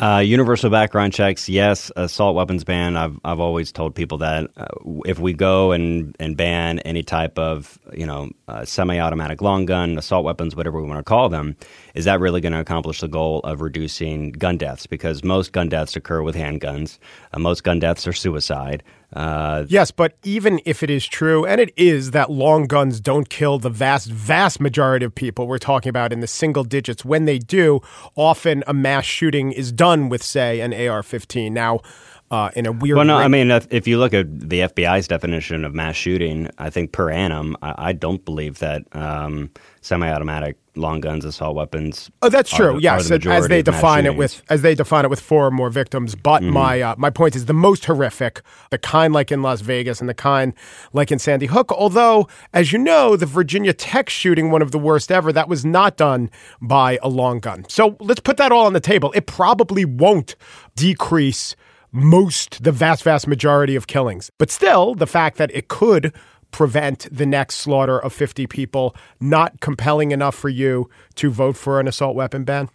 Uh, 0.00 0.20
universal 0.20 0.70
background 0.70 1.12
checks, 1.12 1.48
yes. 1.48 1.90
Assault 1.96 2.36
weapons 2.36 2.62
ban. 2.62 2.96
I've 2.96 3.18
I've 3.24 3.40
always 3.40 3.72
told 3.72 3.96
people 3.96 4.18
that 4.18 4.48
uh, 4.56 4.66
if 5.04 5.18
we 5.18 5.32
go 5.32 5.72
and, 5.72 6.14
and 6.20 6.36
ban 6.36 6.78
any 6.80 7.02
type 7.02 7.36
of 7.36 7.80
you 7.92 8.06
know 8.06 8.30
uh, 8.46 8.64
semi-automatic 8.64 9.42
long 9.42 9.66
gun, 9.66 9.98
assault 9.98 10.24
weapons, 10.24 10.54
whatever 10.54 10.80
we 10.80 10.86
want 10.86 11.00
to 11.00 11.02
call 11.02 11.28
them, 11.28 11.56
is 11.96 12.04
that 12.04 12.20
really 12.20 12.40
going 12.40 12.52
to 12.52 12.60
accomplish 12.60 13.00
the 13.00 13.08
goal 13.08 13.40
of 13.40 13.60
reducing 13.60 14.30
gun 14.30 14.56
deaths? 14.56 14.86
Because 14.86 15.24
most 15.24 15.52
gun 15.52 15.68
deaths 15.68 15.96
occur 15.96 16.22
with 16.22 16.36
handguns. 16.36 16.98
Uh, 17.32 17.40
most 17.40 17.64
gun 17.64 17.80
deaths 17.80 18.06
are 18.06 18.12
suicide. 18.12 18.84
Uh, 19.12 19.64
yes, 19.68 19.90
but 19.90 20.14
even 20.22 20.60
if 20.66 20.82
it 20.82 20.90
is 20.90 21.06
true, 21.06 21.46
and 21.46 21.60
it 21.60 21.72
is 21.76 22.10
that 22.10 22.30
long 22.30 22.66
guns 22.66 23.00
don't 23.00 23.30
kill 23.30 23.58
the 23.58 23.70
vast, 23.70 24.10
vast 24.10 24.60
majority 24.60 25.04
of 25.06 25.14
people, 25.14 25.46
we're 25.46 25.58
talking 25.58 25.88
about 25.88 26.12
in 26.12 26.20
the 26.20 26.26
single 26.26 26.64
digits. 26.64 27.04
When 27.04 27.24
they 27.24 27.38
do, 27.38 27.80
often 28.16 28.62
a 28.66 28.74
mass 28.74 29.04
shooting 29.04 29.52
is 29.52 29.72
done 29.72 30.10
with, 30.10 30.22
say, 30.22 30.60
an 30.60 30.74
AR 30.74 31.02
15. 31.02 31.54
Now, 31.54 31.80
uh, 32.30 32.50
in 32.54 32.66
a 32.66 32.72
weird. 32.72 32.96
Well, 32.96 33.06
no, 33.06 33.16
I 33.16 33.28
mean, 33.28 33.50
if 33.70 33.86
you 33.86 33.98
look 33.98 34.12
at 34.12 34.26
the 34.48 34.60
FBI's 34.60 35.08
definition 35.08 35.64
of 35.64 35.74
mass 35.74 35.96
shooting, 35.96 36.48
I 36.58 36.70
think 36.70 36.92
per 36.92 37.10
annum, 37.10 37.56
I, 37.62 37.88
I 37.88 37.92
don't 37.92 38.24
believe 38.24 38.58
that 38.58 38.84
um, 38.92 39.50
semi-automatic 39.80 40.58
long 40.76 41.00
guns, 41.00 41.24
assault 41.24 41.56
weapons. 41.56 42.10
Oh, 42.22 42.28
that's 42.28 42.50
true. 42.50 42.74
The, 42.74 42.82
yes, 42.82 43.08
the 43.08 43.20
as 43.30 43.48
they 43.48 43.62
define 43.62 44.06
it 44.06 44.16
with 44.16 44.42
as 44.48 44.62
they 44.62 44.74
define 44.74 45.04
it 45.04 45.10
with 45.10 45.20
four 45.20 45.46
or 45.46 45.50
more 45.50 45.70
victims. 45.70 46.14
But 46.14 46.42
mm-hmm. 46.42 46.52
my 46.52 46.80
uh, 46.80 46.94
my 46.98 47.10
point 47.10 47.34
is 47.34 47.46
the 47.46 47.54
most 47.54 47.86
horrific, 47.86 48.42
the 48.70 48.78
kind 48.78 49.12
like 49.12 49.32
in 49.32 49.42
Las 49.42 49.60
Vegas 49.60 50.00
and 50.00 50.08
the 50.08 50.14
kind 50.14 50.54
like 50.92 51.10
in 51.10 51.18
Sandy 51.18 51.46
Hook. 51.46 51.72
Although, 51.72 52.28
as 52.52 52.72
you 52.72 52.78
know, 52.78 53.16
the 53.16 53.26
Virginia 53.26 53.72
Tech 53.72 54.08
shooting, 54.08 54.50
one 54.50 54.62
of 54.62 54.70
the 54.70 54.78
worst 54.78 55.10
ever, 55.10 55.32
that 55.32 55.48
was 55.48 55.64
not 55.64 55.96
done 55.96 56.30
by 56.60 56.98
a 57.02 57.08
long 57.08 57.40
gun. 57.40 57.64
So 57.68 57.96
let's 58.00 58.20
put 58.20 58.36
that 58.36 58.52
all 58.52 58.66
on 58.66 58.72
the 58.72 58.80
table. 58.80 59.12
It 59.12 59.26
probably 59.26 59.84
won't 59.84 60.36
decrease 60.76 61.56
most, 61.92 62.62
the 62.62 62.72
vast, 62.72 63.02
vast 63.02 63.26
majority 63.26 63.76
of 63.76 63.86
killings. 63.86 64.30
But 64.38 64.50
still, 64.50 64.94
the 64.94 65.06
fact 65.06 65.38
that 65.38 65.50
it 65.54 65.68
could 65.68 66.12
prevent 66.50 67.06
the 67.10 67.26
next 67.26 67.56
slaughter 67.56 67.98
of 67.98 68.12
50 68.12 68.46
people 68.46 68.94
not 69.20 69.60
compelling 69.60 70.12
enough 70.12 70.34
for 70.34 70.48
you 70.48 70.88
to 71.16 71.30
vote 71.30 71.56
for 71.56 71.80
an 71.80 71.88
assault 71.88 72.16
weapon 72.16 72.44
ban? 72.44 72.70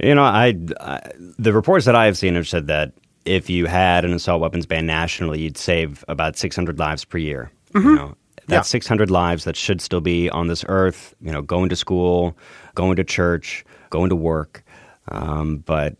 You 0.00 0.14
know, 0.14 0.22
I, 0.22 0.54
I 0.80 1.00
the 1.38 1.52
reports 1.52 1.84
that 1.86 1.96
I 1.96 2.06
have 2.06 2.16
seen 2.16 2.36
have 2.36 2.46
said 2.46 2.68
that 2.68 2.92
if 3.24 3.50
you 3.50 3.66
had 3.66 4.04
an 4.04 4.12
assault 4.12 4.40
weapons 4.40 4.64
ban 4.64 4.86
nationally, 4.86 5.40
you'd 5.40 5.58
save 5.58 6.04
about 6.08 6.36
600 6.36 6.78
lives 6.78 7.04
per 7.04 7.18
year. 7.18 7.50
Mm-hmm. 7.74 7.88
You 7.88 7.96
know, 7.96 8.16
that's 8.46 8.68
Yeah. 8.68 8.78
600 8.78 9.10
lives 9.10 9.44
that 9.44 9.56
should 9.56 9.80
still 9.80 10.00
be 10.00 10.30
on 10.30 10.46
this 10.46 10.64
earth. 10.68 11.14
You 11.20 11.32
know, 11.32 11.42
going 11.42 11.68
to 11.68 11.76
school, 11.76 12.36
going 12.74 12.96
to 12.96 13.04
church, 13.04 13.64
going 13.90 14.08
to 14.08 14.16
work. 14.16 14.62
Um, 15.08 15.58
but 15.58 15.96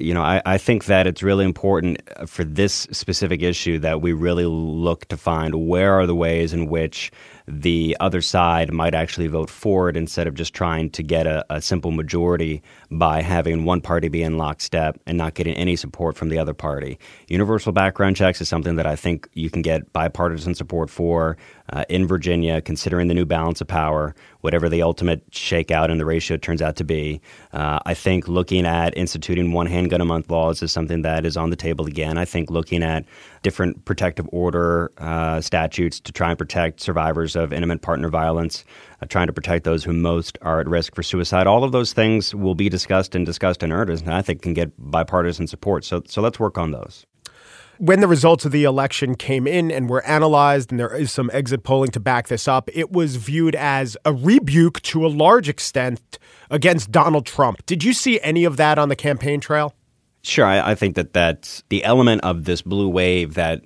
you 0.00 0.14
know, 0.14 0.22
I, 0.22 0.42
I 0.44 0.58
think 0.58 0.86
that 0.86 1.06
it's 1.06 1.22
really 1.22 1.44
important 1.44 2.00
for 2.26 2.44
this 2.44 2.86
specific 2.90 3.42
issue 3.42 3.78
that 3.80 4.00
we 4.00 4.12
really 4.12 4.46
look 4.46 5.06
to 5.08 5.16
find 5.16 5.66
where 5.66 5.92
are 5.94 6.06
the 6.06 6.14
ways 6.14 6.52
in 6.52 6.66
which 6.66 7.10
the 7.48 7.96
other 8.00 8.20
side 8.20 8.72
might 8.72 8.94
actually 8.94 9.28
vote 9.28 9.48
for 9.48 9.88
it 9.88 9.96
instead 9.96 10.26
of 10.26 10.34
just 10.34 10.52
trying 10.52 10.90
to 10.90 11.02
get 11.02 11.26
a, 11.26 11.44
a 11.48 11.62
simple 11.62 11.92
majority 11.92 12.60
by 12.90 13.22
having 13.22 13.64
one 13.64 13.80
party 13.80 14.08
be 14.08 14.22
in 14.22 14.36
lockstep 14.36 14.98
and 15.06 15.16
not 15.16 15.34
getting 15.34 15.54
any 15.54 15.76
support 15.76 16.16
from 16.16 16.28
the 16.28 16.38
other 16.38 16.54
party. 16.54 16.98
Universal 17.28 17.72
background 17.72 18.16
checks 18.16 18.40
is 18.40 18.48
something 18.48 18.76
that 18.76 18.86
I 18.86 18.96
think 18.96 19.28
you 19.34 19.48
can 19.48 19.62
get 19.62 19.92
bipartisan 19.92 20.54
support 20.54 20.90
for 20.90 21.36
uh, 21.72 21.84
in 21.88 22.06
Virginia, 22.06 22.60
considering 22.60 23.08
the 23.08 23.14
new 23.14 23.24
balance 23.24 23.60
of 23.60 23.68
power, 23.68 24.14
whatever 24.40 24.68
the 24.68 24.82
ultimate 24.82 25.28
shakeout 25.30 25.88
in 25.88 25.98
the 25.98 26.04
ratio 26.04 26.36
turns 26.36 26.62
out 26.62 26.76
to 26.76 26.84
be. 26.84 27.20
Uh, 27.52 27.80
I 27.86 27.94
think 27.94 28.28
looking 28.28 28.66
at 28.66 28.96
instituting 28.96 29.52
one 29.52 29.66
handgun 29.66 30.00
a 30.00 30.04
month 30.04 30.30
laws 30.30 30.62
is 30.62 30.72
something 30.72 31.02
that 31.02 31.24
is 31.24 31.36
on 31.36 31.50
the 31.50 31.56
table 31.56 31.86
again. 31.86 32.18
I 32.18 32.24
think 32.24 32.50
looking 32.50 32.82
at 32.82 33.04
different 33.46 33.84
protective 33.84 34.28
order 34.32 34.90
uh, 34.98 35.40
statutes 35.40 36.00
to 36.00 36.10
try 36.10 36.30
and 36.30 36.36
protect 36.36 36.80
survivors 36.80 37.36
of 37.36 37.52
intimate 37.52 37.80
partner 37.80 38.08
violence, 38.08 38.64
uh, 39.00 39.06
trying 39.06 39.28
to 39.28 39.32
protect 39.32 39.62
those 39.62 39.84
who 39.84 39.92
most 39.92 40.36
are 40.42 40.58
at 40.58 40.66
risk 40.66 40.96
for 40.96 41.04
suicide. 41.04 41.46
All 41.46 41.62
of 41.62 41.70
those 41.70 41.92
things 41.92 42.34
will 42.34 42.56
be 42.56 42.68
discussed 42.68 43.14
and 43.14 43.24
discussed 43.24 43.62
in 43.62 43.70
earnest, 43.70 44.04
and 44.04 44.12
I 44.12 44.20
think 44.20 44.42
can 44.42 44.52
get 44.52 44.72
bipartisan 44.76 45.46
support. 45.46 45.84
So, 45.84 46.02
so 46.08 46.20
let's 46.20 46.40
work 46.40 46.58
on 46.58 46.72
those. 46.72 47.06
when 47.78 48.00
the 48.00 48.08
results 48.08 48.44
of 48.44 48.52
the 48.52 48.64
election 48.64 49.14
came 49.14 49.46
in 49.46 49.70
and 49.70 49.88
were 49.88 50.04
analyzed, 50.04 50.70
and 50.70 50.80
there 50.80 50.94
is 50.94 51.12
some 51.12 51.30
exit 51.32 51.62
polling 51.62 51.90
to 51.92 52.00
back 52.00 52.26
this 52.28 52.48
up, 52.48 52.68
it 52.72 52.90
was 52.90 53.14
viewed 53.16 53.54
as 53.54 53.96
a 54.04 54.12
rebuke 54.12 54.80
to 54.82 55.06
a 55.06 55.08
large 55.08 55.48
extent 55.48 56.18
against 56.50 56.90
Donald 56.90 57.26
Trump. 57.26 57.64
Did 57.66 57.84
you 57.84 57.92
see 57.92 58.20
any 58.22 58.44
of 58.44 58.56
that 58.56 58.76
on 58.76 58.88
the 58.88 58.96
campaign 58.96 59.40
trail? 59.40 59.74
Sure, 60.26 60.44
I, 60.44 60.72
I 60.72 60.74
think 60.74 60.96
that 60.96 61.12
that's 61.12 61.62
the 61.68 61.84
element 61.84 62.22
of 62.24 62.46
this 62.46 62.60
blue 62.60 62.88
wave 62.88 63.34
that 63.34 63.62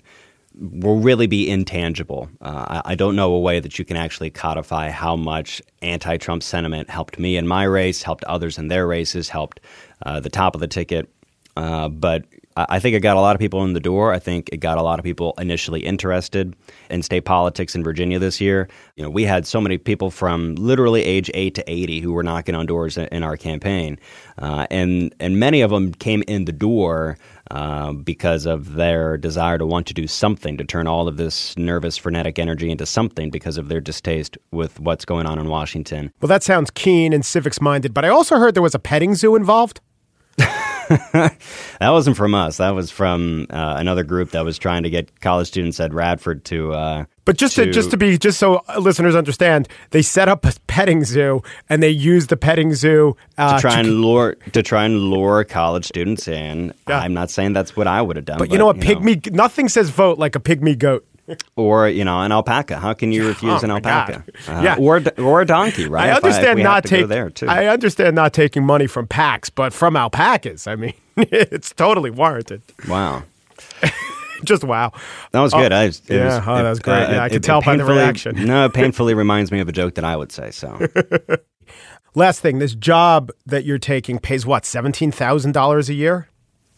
will 0.54 0.98
really 0.98 1.26
be 1.26 1.48
intangible. 1.48 2.28
Uh, 2.42 2.82
I, 2.84 2.92
I 2.92 2.94
don't 2.96 3.16
know 3.16 3.32
a 3.32 3.40
way 3.40 3.60
that 3.60 3.78
you 3.78 3.84
can 3.86 3.96
actually 3.96 4.28
codify 4.28 4.90
how 4.90 5.16
much 5.16 5.62
anti-Trump 5.80 6.42
sentiment 6.42 6.90
helped 6.90 7.18
me 7.18 7.38
in 7.38 7.48
my 7.48 7.64
race, 7.64 8.02
helped 8.02 8.24
others 8.24 8.58
in 8.58 8.68
their 8.68 8.86
races, 8.86 9.30
helped 9.30 9.60
uh, 10.04 10.20
the 10.20 10.28
top 10.28 10.54
of 10.54 10.60
the 10.60 10.68
ticket. 10.68 11.08
Uh, 11.56 11.88
but 11.88 12.26
I 12.56 12.80
think 12.80 12.96
it 12.96 13.00
got 13.00 13.16
a 13.16 13.20
lot 13.20 13.36
of 13.36 13.40
people 13.40 13.62
in 13.64 13.74
the 13.74 13.80
door. 13.80 14.12
I 14.12 14.18
think 14.18 14.48
it 14.52 14.58
got 14.58 14.76
a 14.76 14.82
lot 14.82 14.98
of 14.98 15.04
people 15.04 15.34
initially 15.38 15.80
interested 15.80 16.56
in 16.90 17.02
state 17.02 17.24
politics 17.24 17.76
in 17.76 17.84
Virginia 17.84 18.18
this 18.18 18.40
year. 18.40 18.68
You 18.96 19.04
know, 19.04 19.10
we 19.10 19.24
had 19.24 19.46
so 19.46 19.60
many 19.60 19.78
people 19.78 20.10
from 20.10 20.56
literally 20.56 21.02
age 21.04 21.30
eight 21.32 21.54
to 21.54 21.70
eighty 21.70 22.00
who 22.00 22.12
were 22.12 22.24
knocking 22.24 22.56
on 22.56 22.66
doors 22.66 22.98
in, 22.98 23.06
in 23.06 23.22
our 23.22 23.36
campaign, 23.36 23.98
uh, 24.38 24.66
and 24.70 25.14
and 25.20 25.38
many 25.38 25.60
of 25.60 25.70
them 25.70 25.94
came 25.94 26.24
in 26.26 26.44
the 26.44 26.52
door 26.52 27.16
uh, 27.52 27.92
because 27.92 28.46
of 28.46 28.74
their 28.74 29.16
desire 29.16 29.58
to 29.58 29.66
want 29.66 29.86
to 29.86 29.94
do 29.94 30.06
something 30.06 30.56
to 30.56 30.64
turn 30.64 30.86
all 30.86 31.08
of 31.08 31.16
this 31.16 31.56
nervous, 31.56 31.96
frenetic 31.96 32.38
energy 32.38 32.70
into 32.70 32.86
something 32.86 33.30
because 33.30 33.58
of 33.58 33.68
their 33.68 33.80
distaste 33.80 34.36
with 34.50 34.78
what's 34.80 35.04
going 35.04 35.26
on 35.26 35.38
in 35.38 35.48
Washington. 35.48 36.12
Well, 36.20 36.28
that 36.28 36.42
sounds 36.42 36.70
keen 36.70 37.12
and 37.12 37.24
civics 37.24 37.60
minded, 37.60 37.94
but 37.94 38.04
I 38.04 38.08
also 38.08 38.38
heard 38.38 38.54
there 38.54 38.62
was 38.62 38.74
a 38.74 38.80
petting 38.80 39.14
zoo 39.14 39.36
involved. 39.36 39.80
That 41.80 41.90
wasn't 41.90 42.16
from 42.16 42.34
us. 42.34 42.58
That 42.58 42.70
was 42.70 42.90
from 42.90 43.46
uh, 43.50 43.74
another 43.78 44.02
group 44.04 44.30
that 44.30 44.44
was 44.44 44.58
trying 44.58 44.82
to 44.82 44.90
get 44.90 45.20
college 45.20 45.46
students 45.48 45.80
at 45.80 45.94
Radford 45.94 46.44
to. 46.46 46.72
Uh, 46.72 47.04
But 47.24 47.36
just 47.36 47.54
to, 47.56 47.66
to- 47.66 47.72
just 47.72 47.90
to 47.92 47.96
be 47.96 48.18
just 48.18 48.38
so 48.38 48.60
listeners 48.78 49.14
understand, 49.14 49.68
they 49.90 50.02
set 50.02 50.28
up 50.28 50.44
a 50.44 50.52
petting 50.66 51.04
zoo 51.04 51.42
and 51.68 51.82
they 51.82 51.88
used 51.90 52.28
the 52.28 52.36
petting 52.36 52.74
zoo 52.74 53.16
uh, 53.38 53.54
to 53.56 53.60
try 53.60 53.78
and 53.78 54.00
lure 54.00 54.34
to 54.52 54.62
try 54.62 54.84
and 54.84 54.98
lure 55.10 55.44
college 55.44 55.86
students 55.86 56.28
in. 56.28 56.74
Yeah. 56.88 56.98
I'm 56.98 57.14
not 57.14 57.30
saying 57.30 57.52
that's 57.54 57.76
what 57.76 57.86
I 57.86 58.02
would 58.02 58.16
have 58.16 58.24
done. 58.26 58.38
But 58.38 58.50
you 58.50 58.58
know 58.58 58.66
what? 58.66 58.76
Pygmy. 58.78 59.30
Nothing 59.32 59.68
says 59.68 59.90
vote 59.90 60.18
like 60.18 60.34
a 60.36 60.40
pygmy 60.40 60.76
goat. 60.78 61.06
or 61.56 61.88
you 61.88 62.04
know, 62.04 62.20
an 62.20 62.32
alpaca. 62.32 62.78
How 62.78 62.92
can 62.94 63.12
you 63.12 63.26
refuse 63.28 63.62
Oh, 63.62 63.64
an 63.64 63.70
alpaca? 63.70 64.24
Uh, 64.48 64.60
Yeah. 64.62 64.76
or 64.78 65.02
or 65.18 65.40
a 65.40 65.46
donkey, 65.46 65.86
right? 65.86 66.10
I 66.10 66.12
understand 66.16 66.58
have 66.58 66.64
not 66.64 66.84
taking. 66.84 67.08
there 67.08 67.30
too. 67.30 67.46
I 67.48 67.66
understand 67.66 68.14
not 68.16 68.32
taking 68.32 68.64
money 68.64 68.86
from 68.86 69.06
packs, 69.06 69.50
but 69.50 69.72
from 69.72 69.96
alpacas, 69.96 70.66
I 70.66 70.76
mean, 70.76 70.94
it's 71.16 71.72
totally 71.72 72.10
warranted. 72.10 72.62
wow. 72.88 73.22
Just 74.42 74.64
wow. 74.64 74.92
That 75.32 75.40
was 75.40 75.52
good. 75.52 75.70
I, 75.70 75.84
it 75.84 76.00
yeah, 76.08 76.24
was, 76.38 76.48
oh, 76.48 76.54
that 76.62 76.70
was 76.70 76.78
great. 76.78 77.10
Yeah, 77.10 77.22
I 77.22 77.26
it- 77.26 77.28
could 77.28 77.36
it 77.36 77.42
tell 77.42 77.60
by 77.60 77.76
the 77.76 77.84
reaction. 77.84 78.46
No, 78.46 78.64
it 78.64 78.72
painfully 78.72 79.12
reminds 79.12 79.52
me 79.52 79.60
of 79.60 79.68
a 79.68 79.72
joke 79.72 79.96
that 79.96 80.04
I 80.04 80.16
would 80.16 80.32
say. 80.32 80.50
So 80.50 80.78
Last 82.14 82.40
thing, 82.40 82.58
this 82.58 82.74
job 82.74 83.30
that 83.46 83.64
you're 83.64 83.78
taking 83.78 84.18
pays 84.18 84.44
what 84.44 84.64
seventeen 84.64 85.12
thousand 85.12 85.52
dollars 85.52 85.88
a 85.88 85.94
year. 85.94 86.28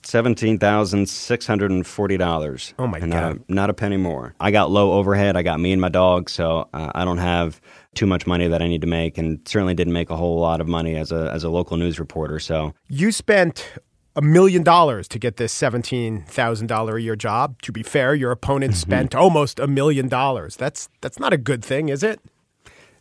Seventeen 0.04 0.58
thousand 0.58 1.08
six 1.08 1.46
hundred 1.46 1.70
and 1.70 1.86
forty 1.86 2.16
dollars. 2.16 2.74
Oh, 2.78 2.86
my 2.86 2.98
and 2.98 3.12
God. 3.12 3.20
Not 3.20 3.32
a, 3.32 3.54
not 3.54 3.70
a 3.70 3.74
penny 3.74 3.96
more. 3.96 4.34
I 4.40 4.50
got 4.50 4.70
low 4.70 4.92
overhead. 4.92 5.36
I 5.36 5.42
got 5.42 5.60
me 5.60 5.72
and 5.72 5.80
my 5.80 5.88
dog, 5.88 6.28
so 6.30 6.68
uh, 6.72 6.90
I 6.94 7.04
don't 7.04 7.18
have 7.18 7.60
too 7.94 8.06
much 8.06 8.26
money 8.26 8.48
that 8.48 8.62
I 8.62 8.68
need 8.68 8.80
to 8.80 8.86
make, 8.86 9.18
and 9.18 9.40
certainly 9.46 9.74
didn't 9.74 9.92
make 9.92 10.10
a 10.10 10.16
whole 10.16 10.38
lot 10.38 10.60
of 10.60 10.68
money 10.68 10.96
as 10.96 11.12
a 11.12 11.30
as 11.32 11.44
a 11.44 11.50
local 11.50 11.76
news 11.76 11.98
reporter. 11.98 12.38
So 12.38 12.74
You 12.88 13.12
spent 13.12 13.72
a 14.14 14.22
million 14.22 14.62
dollars 14.62 15.08
to 15.08 15.18
get 15.18 15.36
this 15.36 15.52
seventeen 15.52 16.22
thousand 16.22 16.66
dollar 16.66 16.96
a 16.96 17.02
year 17.02 17.16
job. 17.16 17.60
To 17.62 17.72
be 17.72 17.82
fair, 17.82 18.14
your 18.14 18.30
opponent 18.30 18.74
spent 18.74 19.14
almost 19.14 19.58
a 19.58 19.66
million 19.66 20.08
dollars. 20.08 20.56
That's 20.56 20.88
that's 21.00 21.18
not 21.18 21.32
a 21.32 21.38
good 21.38 21.64
thing, 21.64 21.88
is 21.88 22.02
it? 22.02 22.20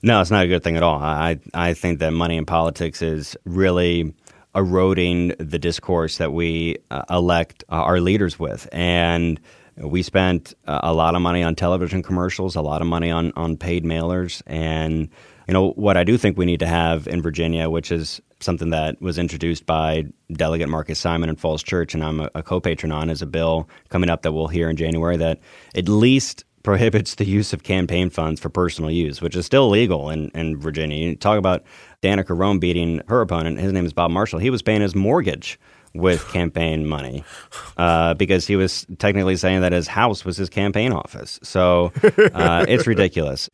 No, 0.03 0.20
it's 0.20 0.31
not 0.31 0.46
a 0.46 0.48
good 0.48 0.63
thing 0.63 0.77
at 0.77 0.84
all. 0.84 1.00
I 1.00 1.39
I 1.53 1.74
think 1.74 2.00
that 2.00 2.12
money 2.12 2.38
in 2.38 2.46
politics 2.46 3.01
is 3.01 3.36
really 3.46 4.13
eroding 4.55 5.29
the 5.39 5.60
discourse 5.60 6.17
that 6.17 6.34
we 6.34 6.77
uh, 6.89 7.03
elect 7.10 7.63
uh, 7.70 7.75
our 7.75 8.00
leaders 8.00 8.39
with, 8.39 8.67
and 8.72 9.39
we 9.77 10.03
spent 10.03 10.53
uh, 10.67 10.79
a 10.84 10.93
lot 10.93 11.15
of 11.15 11.22
money 11.22 11.43
on 11.43 11.55
television 11.55 12.03
commercials, 12.03 12.55
a 12.55 12.62
lot 12.62 12.81
of 12.81 12.88
money 12.88 13.10
on 13.10 13.31
on 13.36 13.58
paid 13.58 13.84
mailers, 13.84 14.41
and 14.46 15.10
you 15.48 15.53
know 15.53 15.72
what 15.72 15.98
I 15.98 16.03
do 16.03 16.17
think 16.17 16.38
we 16.38 16.46
need 16.46 16.60
to 16.60 16.67
have 16.67 17.08
in 17.08 17.22
Virginia, 17.22 17.70
which 17.70 17.91
is 17.91 18.22
something 18.39 18.72
that 18.72 19.01
was 19.01 19.17
introduced 19.17 19.65
by 19.65 20.05
Delegate 20.31 20.70
Marcus 20.70 21.00
Simon 21.00 21.29
in 21.29 21.36
Falls 21.36 21.63
Church, 21.63 21.93
and 21.93 22.03
I'm 22.03 22.20
a, 22.20 22.29
a 22.36 22.43
co-patron 22.43 22.91
on, 22.91 23.10
is 23.10 23.22
a 23.22 23.27
bill 23.27 23.70
coming 23.89 24.10
up 24.10 24.24
that 24.24 24.31
we'll 24.31 24.48
hear 24.48 24.70
in 24.70 24.75
January 24.75 25.17
that 25.17 25.39
at 25.75 25.88
least 25.88 26.43
prohibits 26.63 27.15
the 27.15 27.25
use 27.25 27.53
of 27.53 27.63
campaign 27.63 28.10
funds 28.10 28.39
for 28.39 28.50
personal 28.50 28.91
use, 28.91 29.22
which 29.22 29.36
is 29.36 29.46
still 29.46 29.70
legal 29.70 30.10
in, 30.10 30.30
in 30.30 30.58
Virginia. 30.58 30.98
You 30.98 31.15
talk 31.15 31.38
about 31.38 31.63
Danica 32.01 32.38
Roem 32.38 32.60
beating 32.60 33.01
her 33.08 33.22
opponent. 33.22 33.60
His 33.60 33.72
name 33.72 33.86
is 33.86 33.94
Bob 33.94 34.12
Marshall. 34.12 34.39
He 34.39 34.50
was 34.50 34.62
paying 34.62 34.82
his 34.82 34.96
mortgage 34.96 35.60
with 35.94 36.27
campaign 36.34 36.88
money 36.88 37.24
uh, 37.77 38.13
because 38.15 38.48
he 38.48 38.56
was 38.56 38.86
technically 39.00 39.36
saying 39.36 39.62
that 39.62 39.72
his 39.72 39.88
house 39.88 40.24
was 40.24 40.38
his 40.38 40.50
campaign 40.50 40.91
office. 40.91 41.39
So 41.44 41.91
uh, 42.34 42.65
it's 42.68 42.88
ridiculous. 42.88 43.50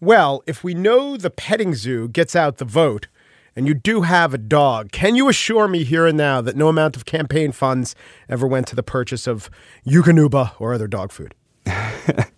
Well, 0.00 0.42
if 0.46 0.62
we 0.62 0.74
know 0.74 1.16
the 1.16 1.30
petting 1.30 1.74
zoo 1.74 2.08
gets 2.08 2.36
out 2.36 2.58
the 2.58 2.64
vote, 2.64 3.08
and 3.56 3.66
you 3.66 3.74
do 3.74 4.02
have 4.02 4.32
a 4.32 4.38
dog, 4.38 4.92
can 4.92 5.16
you 5.16 5.28
assure 5.28 5.66
me 5.66 5.82
here 5.82 6.06
and 6.06 6.16
now 6.16 6.40
that 6.40 6.54
no 6.54 6.68
amount 6.68 6.94
of 6.94 7.04
campaign 7.04 7.50
funds 7.50 7.96
ever 8.28 8.46
went 8.46 8.68
to 8.68 8.76
the 8.76 8.84
purchase 8.84 9.26
of 9.26 9.50
Eukanuba 9.84 10.52
or 10.60 10.72
other 10.72 10.86
dog 10.86 11.10
food? 11.10 11.34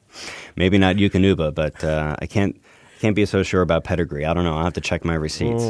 Maybe 0.56 0.78
not 0.78 0.96
Eukanuba, 0.96 1.54
but 1.54 1.82
uh, 1.84 2.16
I 2.18 2.26
can't 2.26 2.60
can't 3.00 3.16
be 3.16 3.24
so 3.24 3.42
sure 3.42 3.62
about 3.62 3.84
pedigree. 3.84 4.26
I 4.26 4.34
don't 4.34 4.44
know. 4.44 4.56
I'll 4.56 4.64
have 4.64 4.74
to 4.74 4.80
check 4.80 5.04
my 5.04 5.14
receipts. 5.14 5.64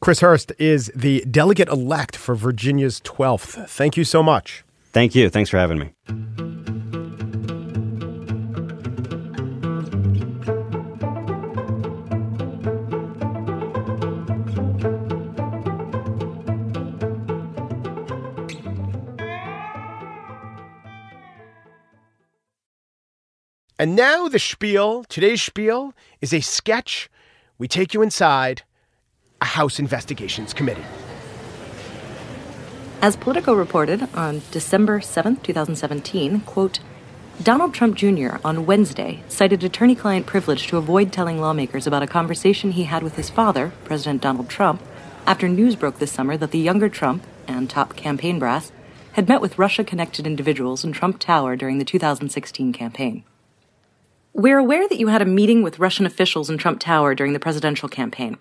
Chris 0.00 0.20
Hurst 0.20 0.52
is 0.58 0.92
the 0.94 1.24
delegate 1.30 1.68
elect 1.68 2.16
for 2.16 2.34
Virginia's 2.34 3.00
12th. 3.00 3.66
Thank 3.68 3.96
you 3.96 4.04
so 4.04 4.22
much. 4.22 4.62
Thank 4.92 5.14
you. 5.14 5.30
Thanks 5.30 5.48
for 5.48 5.56
having 5.56 5.78
me. 5.78 6.45
And 23.78 23.94
now 23.94 24.26
the 24.28 24.38
spiel. 24.38 25.04
Today's 25.04 25.42
spiel 25.42 25.92
is 26.22 26.32
a 26.32 26.40
sketch. 26.40 27.10
We 27.58 27.68
take 27.68 27.92
you 27.92 28.00
inside 28.00 28.62
a 29.42 29.44
House 29.44 29.78
Investigations 29.78 30.54
Committee. 30.54 30.84
As 33.02 33.16
Politico 33.16 33.52
reported 33.52 34.08
on 34.14 34.40
December 34.50 35.00
7th, 35.00 35.42
2017, 35.42 36.40
quote, 36.40 36.78
Donald 37.42 37.74
Trump 37.74 37.96
Jr. 37.96 38.36
on 38.42 38.64
Wednesday 38.64 39.22
cited 39.28 39.62
attorney 39.62 39.94
client 39.94 40.24
privilege 40.24 40.68
to 40.68 40.78
avoid 40.78 41.12
telling 41.12 41.38
lawmakers 41.38 41.86
about 41.86 42.02
a 42.02 42.06
conversation 42.06 42.70
he 42.70 42.84
had 42.84 43.02
with 43.02 43.16
his 43.16 43.28
father, 43.28 43.74
President 43.84 44.22
Donald 44.22 44.48
Trump, 44.48 44.80
after 45.26 45.46
news 45.46 45.76
broke 45.76 45.98
this 45.98 46.12
summer 46.12 46.38
that 46.38 46.50
the 46.50 46.58
younger 46.58 46.88
Trump 46.88 47.22
and 47.46 47.68
top 47.68 47.94
campaign 47.94 48.38
brass 48.38 48.72
had 49.12 49.28
met 49.28 49.42
with 49.42 49.58
Russia 49.58 49.84
connected 49.84 50.26
individuals 50.26 50.82
in 50.82 50.92
Trump 50.92 51.18
Tower 51.18 51.56
during 51.56 51.76
the 51.76 51.84
2016 51.84 52.72
campaign. 52.72 53.22
We're 54.38 54.58
aware 54.58 54.86
that 54.86 54.98
you 54.98 55.08
had 55.08 55.22
a 55.22 55.24
meeting 55.24 55.62
with 55.62 55.78
Russian 55.78 56.04
officials 56.04 56.50
in 56.50 56.58
Trump 56.58 56.78
Tower 56.78 57.14
during 57.14 57.32
the 57.32 57.40
presidential 57.40 57.88
campaign. 57.88 58.36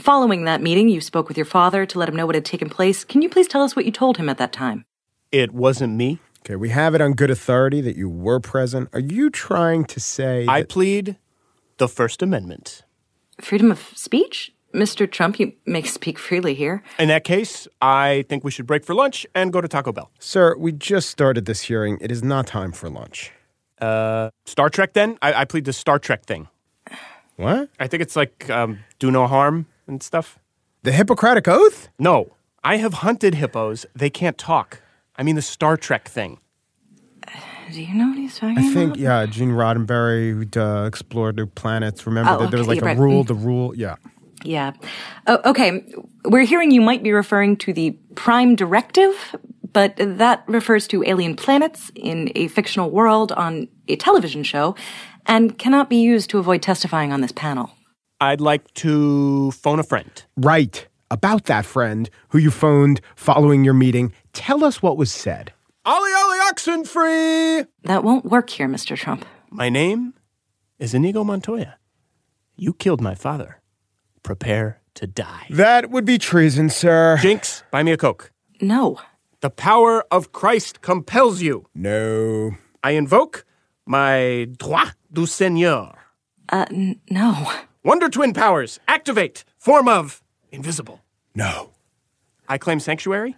Following 0.00 0.46
that 0.46 0.60
meeting, 0.60 0.88
you 0.88 1.00
spoke 1.00 1.28
with 1.28 1.36
your 1.38 1.46
father 1.46 1.86
to 1.86 1.98
let 2.00 2.08
him 2.08 2.16
know 2.16 2.26
what 2.26 2.34
had 2.34 2.44
taken 2.44 2.68
place. 2.68 3.04
Can 3.04 3.22
you 3.22 3.28
please 3.28 3.46
tell 3.46 3.62
us 3.62 3.76
what 3.76 3.84
you 3.84 3.92
told 3.92 4.16
him 4.16 4.28
at 4.28 4.38
that 4.38 4.52
time? 4.52 4.84
It 5.30 5.52
wasn't 5.52 5.94
me. 5.94 6.18
Okay, 6.40 6.56
we 6.56 6.70
have 6.70 6.96
it 6.96 7.00
on 7.00 7.12
good 7.12 7.30
authority 7.30 7.80
that 7.82 7.94
you 7.94 8.08
were 8.08 8.40
present. 8.40 8.88
Are 8.92 8.98
you 8.98 9.30
trying 9.30 9.84
to 9.84 10.00
say 10.00 10.44
I 10.48 10.62
that- 10.62 10.68
plead 10.68 11.16
the 11.76 11.86
First 11.86 12.20
Amendment. 12.20 12.82
Freedom 13.40 13.70
of 13.70 13.92
speech? 13.94 14.52
Mr. 14.74 15.08
Trump, 15.08 15.38
you 15.38 15.52
may 15.66 15.82
speak 15.82 16.18
freely 16.18 16.54
here. 16.54 16.82
In 16.98 17.06
that 17.08 17.22
case, 17.22 17.68
I 17.80 18.24
think 18.28 18.42
we 18.42 18.50
should 18.50 18.66
break 18.66 18.84
for 18.84 18.94
lunch 18.94 19.24
and 19.36 19.52
go 19.52 19.60
to 19.60 19.68
Taco 19.68 19.92
Bell. 19.92 20.10
Sir, 20.18 20.56
we 20.56 20.72
just 20.72 21.10
started 21.10 21.44
this 21.44 21.60
hearing. 21.60 21.96
It 22.00 22.10
is 22.10 22.24
not 22.24 22.48
time 22.48 22.72
for 22.72 22.90
lunch. 22.90 23.30
Uh, 23.82 24.30
Star 24.46 24.70
Trek 24.70 24.92
then? 24.92 25.18
I, 25.20 25.32
I 25.32 25.44
plead 25.44 25.64
the 25.64 25.72
Star 25.72 25.98
Trek 25.98 26.24
thing. 26.24 26.48
What? 27.36 27.68
I 27.80 27.86
think 27.88 28.02
it's 28.02 28.14
like 28.16 28.48
um, 28.50 28.78
do 28.98 29.10
no 29.10 29.26
harm 29.26 29.66
and 29.86 30.02
stuff. 30.02 30.38
The 30.82 30.92
Hippocratic 30.92 31.48
Oath? 31.48 31.88
No, 31.98 32.32
I 32.62 32.76
have 32.76 32.94
hunted 32.94 33.34
hippos. 33.36 33.86
They 33.94 34.10
can't 34.10 34.38
talk. 34.38 34.80
I 35.16 35.22
mean 35.22 35.34
the 35.36 35.42
Star 35.42 35.76
Trek 35.76 36.08
thing. 36.08 36.38
Do 37.72 37.80
you 37.82 37.94
know 37.94 38.08
what 38.08 38.18
he's 38.18 38.34
talking 38.38 38.58
about? 38.58 38.64
I 38.70 38.74
think, 38.74 38.90
about? 38.90 38.98
yeah, 38.98 39.26
Gene 39.26 39.50
Roddenberry 39.50 40.56
uh, 40.56 40.84
explored 40.86 41.36
new 41.36 41.46
planets. 41.46 42.06
Remember 42.06 42.32
Oh, 42.32 42.38
that 42.38 42.50
there 42.50 42.58
was 42.58 42.68
okay, 42.68 42.74
like 42.80 42.82
a 42.82 42.86
right. 42.86 42.98
rule, 42.98 43.24
the 43.24 43.34
rule. 43.34 43.74
Yeah. 43.74 43.96
Yeah. 44.44 44.72
Oh, 45.26 45.38
okay. 45.46 45.82
We're 46.24 46.44
hearing 46.44 46.70
you 46.70 46.80
might 46.82 47.02
be 47.02 47.12
referring 47.12 47.56
to 47.58 47.72
the 47.72 47.92
Prime 48.14 48.56
Directive, 48.56 49.14
but 49.72 49.94
that 49.96 50.44
refers 50.46 50.86
to 50.88 51.04
alien 51.04 51.36
planets 51.36 51.90
in 51.94 52.30
a 52.34 52.48
fictional 52.48 52.90
world 52.90 53.32
on 53.32 53.68
a 53.88 53.96
television 53.96 54.42
show 54.42 54.74
and 55.26 55.58
cannot 55.58 55.88
be 55.88 55.96
used 55.96 56.30
to 56.30 56.38
avoid 56.38 56.62
testifying 56.62 57.12
on 57.12 57.20
this 57.20 57.32
panel. 57.32 57.70
I'd 58.20 58.40
like 58.40 58.72
to 58.74 59.50
phone 59.52 59.80
a 59.80 59.82
friend. 59.82 60.24
Right. 60.36 60.86
About 61.10 61.44
that 61.44 61.66
friend 61.66 62.08
who 62.28 62.38
you 62.38 62.50
phoned 62.50 63.00
following 63.16 63.64
your 63.64 63.74
meeting, 63.74 64.12
tell 64.32 64.64
us 64.64 64.82
what 64.82 64.96
was 64.96 65.12
said. 65.12 65.52
Ollie 65.84 66.12
Ollie 66.12 66.38
oxen 66.48 66.84
free! 66.84 67.64
That 67.82 68.04
won't 68.04 68.24
work 68.24 68.48
here, 68.48 68.68
Mr. 68.68 68.96
Trump. 68.96 69.26
My 69.50 69.68
name 69.68 70.14
is 70.78 70.94
Inigo 70.94 71.24
Montoya. 71.24 71.78
You 72.56 72.72
killed 72.72 73.00
my 73.00 73.14
father. 73.14 73.60
Prepare 74.22 74.80
to 74.94 75.06
die. 75.06 75.46
That 75.50 75.90
would 75.90 76.04
be 76.04 76.18
treason, 76.18 76.70
sir. 76.70 77.18
Jinx, 77.20 77.64
buy 77.70 77.82
me 77.82 77.92
a 77.92 77.96
Coke. 77.96 78.30
No. 78.60 79.00
The 79.42 79.50
power 79.50 80.04
of 80.12 80.30
Christ 80.30 80.82
compels 80.82 81.42
you. 81.42 81.66
No. 81.74 82.52
I 82.84 82.92
invoke 82.92 83.44
my 83.84 84.46
droit 84.56 84.94
du 85.12 85.26
seigneur. 85.26 85.92
Uh, 86.48 86.66
n- 86.70 87.00
no. 87.10 87.52
Wonder 87.82 88.08
Twin 88.08 88.34
powers, 88.34 88.78
activate. 88.86 89.44
Form 89.58 89.88
of 89.88 90.22
invisible. 90.52 91.00
No. 91.34 91.70
I 92.48 92.56
claim 92.56 92.78
sanctuary. 92.78 93.34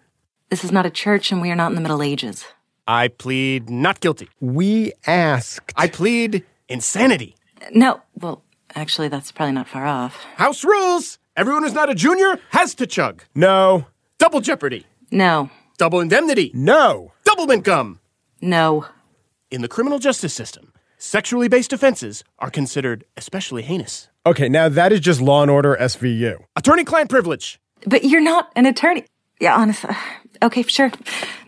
This 0.51 0.63
is 0.63 0.71
not 0.71 0.85
a 0.85 0.91
church 0.91 1.33
and 1.33 1.41
we 1.41 1.51
are 1.51 1.57
not 1.57 1.69
in 1.71 1.75
the 1.75 1.81
Middle 1.81 2.03
Ages. 2.03 2.45
I 2.87 3.09
plead 3.09 3.71
not 3.71 4.01
guilty. 4.01 4.29
We 4.41 4.93
asked. 5.07 5.73
I 5.75 5.89
plead 5.89 6.45
insanity. 6.69 7.35
No. 7.73 8.03
Well, 8.21 8.43
actually, 8.75 9.09
that's 9.09 9.33
probably 9.33 9.53
not 9.55 9.69
far 9.69 9.87
off. 9.87 10.23
House 10.37 10.65
rules. 10.65 11.19
Everyone 11.35 11.63
who's 11.63 11.73
not 11.73 11.89
a 11.89 11.95
junior 11.95 12.39
has 12.51 12.75
to 12.75 12.87
chug. 12.87 13.25
No. 13.35 13.87
Double 14.19 14.43
jeopardy. 14.43 14.85
No. 15.11 15.49
Double 15.76 16.00
indemnity. 16.00 16.50
No. 16.54 17.12
Double 17.25 17.50
income. 17.50 17.99
No. 18.40 18.87
In 19.50 19.61
the 19.62 19.69
criminal 19.69 19.99
justice 19.99 20.33
system, 20.33 20.73
sexually 20.99 21.49
based 21.49 21.73
offenses 21.73 22.23
are 22.38 22.50
considered 22.50 23.04
especially 23.16 23.62
heinous. 23.62 24.09
Okay, 24.25 24.49
now 24.49 24.68
that 24.68 24.92
is 24.92 25.01
just 25.01 25.20
Law 25.20 25.42
and 25.42 25.51
Order 25.51 25.77
SVU. 25.81 26.44
Attorney 26.57 26.85
client 26.85 27.11
privilege. 27.11 27.59
But 27.87 28.05
you're 28.05 28.20
not 28.20 28.51
an 28.57 28.66
attorney. 28.66 29.05
Yeah, 29.40 29.57
honestly. 29.57 29.90
Uh, 29.90 30.46
okay, 30.46 30.62
sure. 30.62 30.92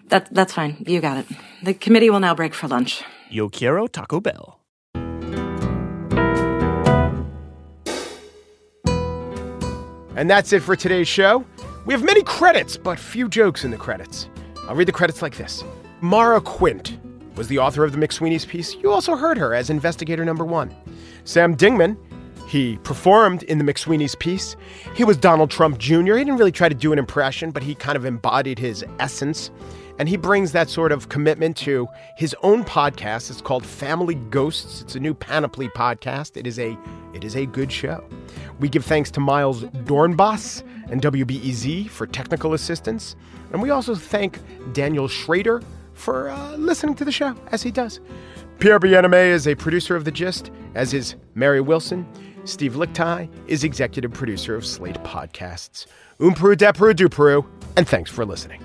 That, 0.09 0.33
that's 0.35 0.53
fine. 0.53 0.85
You 0.87 1.01
got 1.01 1.19
it. 1.19 1.27
The 1.63 1.75
committee 1.75 2.11
will 2.11 2.21
now 2.21 2.35
break 2.35 2.53
for 2.53 2.69
lunch. 2.69 3.03
Yo 3.31 3.49
quiero 3.49 3.87
Taco 3.87 4.21
Bell. 4.21 4.61
And 10.17 10.31
that's 10.31 10.53
it 10.53 10.63
for 10.63 10.75
today's 10.77 11.09
show. 11.09 11.45
We 11.87 11.95
have 11.95 12.03
many 12.03 12.25
credits, 12.25 12.77
but 12.77 12.99
few 12.99 13.29
jokes 13.29 13.65
in 13.65 13.71
the 13.71 13.77
credits. 13.77 14.29
I'll 14.69 14.75
read 14.75 14.89
the 14.89 14.93
credits 14.93 15.23
like 15.23 15.37
this 15.37 15.63
Maura 16.01 16.41
Quint 16.41 16.99
was 17.37 17.47
the 17.47 17.59
author 17.59 17.85
of 17.85 17.93
the 17.93 17.99
McSweeney's 17.99 18.45
piece. 18.45 18.75
You 18.75 18.91
also 18.91 19.15
heard 19.15 19.39
her 19.39 19.55
as 19.55 19.71
investigator 19.71 20.25
number 20.25 20.45
one. 20.45 20.75
Sam 21.23 21.57
Dingman, 21.57 21.97
he 22.47 22.79
performed 22.79 23.43
in 23.45 23.59
the 23.59 23.65
McSweeney's 23.65 24.15
piece. 24.15 24.57
He 24.95 25.05
was 25.05 25.17
Donald 25.17 25.51
Trump 25.51 25.79
Jr. 25.79 25.95
He 25.97 26.25
didn't 26.25 26.37
really 26.37 26.53
try 26.53 26.69
to 26.69 26.75
do 26.75 26.93
an 26.93 26.99
impression, 26.99 27.51
but 27.51 27.63
he 27.63 27.75
kind 27.75 27.97
of 27.97 28.05
embodied 28.05 28.59
his 28.59 28.85
essence. 29.01 29.51
And 29.99 30.09
he 30.09 30.17
brings 30.17 30.53
that 30.53 30.69
sort 30.69 30.93
of 30.93 31.09
commitment 31.09 31.57
to 31.59 31.89
his 32.17 32.37
own 32.43 32.65
podcast. 32.65 33.31
It's 33.31 33.41
called 33.41 33.65
Family 33.65 34.15
Ghosts. 34.15 34.83
It's 34.83 34.95
a 34.95 35.01
new 35.01 35.15
Panoply 35.15 35.69
podcast. 35.71 36.37
It 36.37 36.47
is 36.47 36.59
a 36.59 36.79
it 37.15 37.25
is 37.25 37.35
a 37.35 37.47
good 37.47 37.73
show. 37.73 38.07
We 38.61 38.69
give 38.69 38.85
thanks 38.85 39.11
to 39.13 39.21
Miles 39.21 39.63
Dornbos 39.63 40.63
and 40.91 41.01
WBEZ 41.01 41.89
for 41.89 42.07
technical 42.07 42.53
assistance, 42.53 43.17
and 43.53 43.63
we 43.63 43.71
also 43.71 43.95
thank 43.95 44.39
Daniel 44.75 45.09
Schrader 45.09 45.63
for 45.95 46.29
uh, 46.29 46.57
listening 46.57 46.95
to 46.97 47.05
the 47.07 47.13
show 47.13 47.35
as 47.51 47.63
he 47.63 47.71
does. 47.71 48.01
Pierre 48.59 48.79
Bienaimé 48.79 49.29
is 49.31 49.49
a 49.49 49.55
producer 49.55 49.97
of 49.97 50.05
The 50.05 50.11
Gist, 50.11 50.51
as 50.75 50.93
is 50.93 51.15
Mary 51.35 51.63
Wilson. 51.63 52.07
Steve 52.47 52.75
Lickteig 52.75 53.29
is 53.49 53.65
executive 53.65 54.13
producer 54.13 54.55
of 54.55 54.65
Slate 54.65 55.03
Podcasts. 55.03 55.87
Um 56.21 56.33
Peru, 56.33 56.55
de 56.55 56.73
Peru, 56.73 56.95
du 56.95 57.09
Peru, 57.09 57.45
and 57.77 57.87
thanks 57.87 58.11
for 58.11 58.25
listening. 58.25 58.63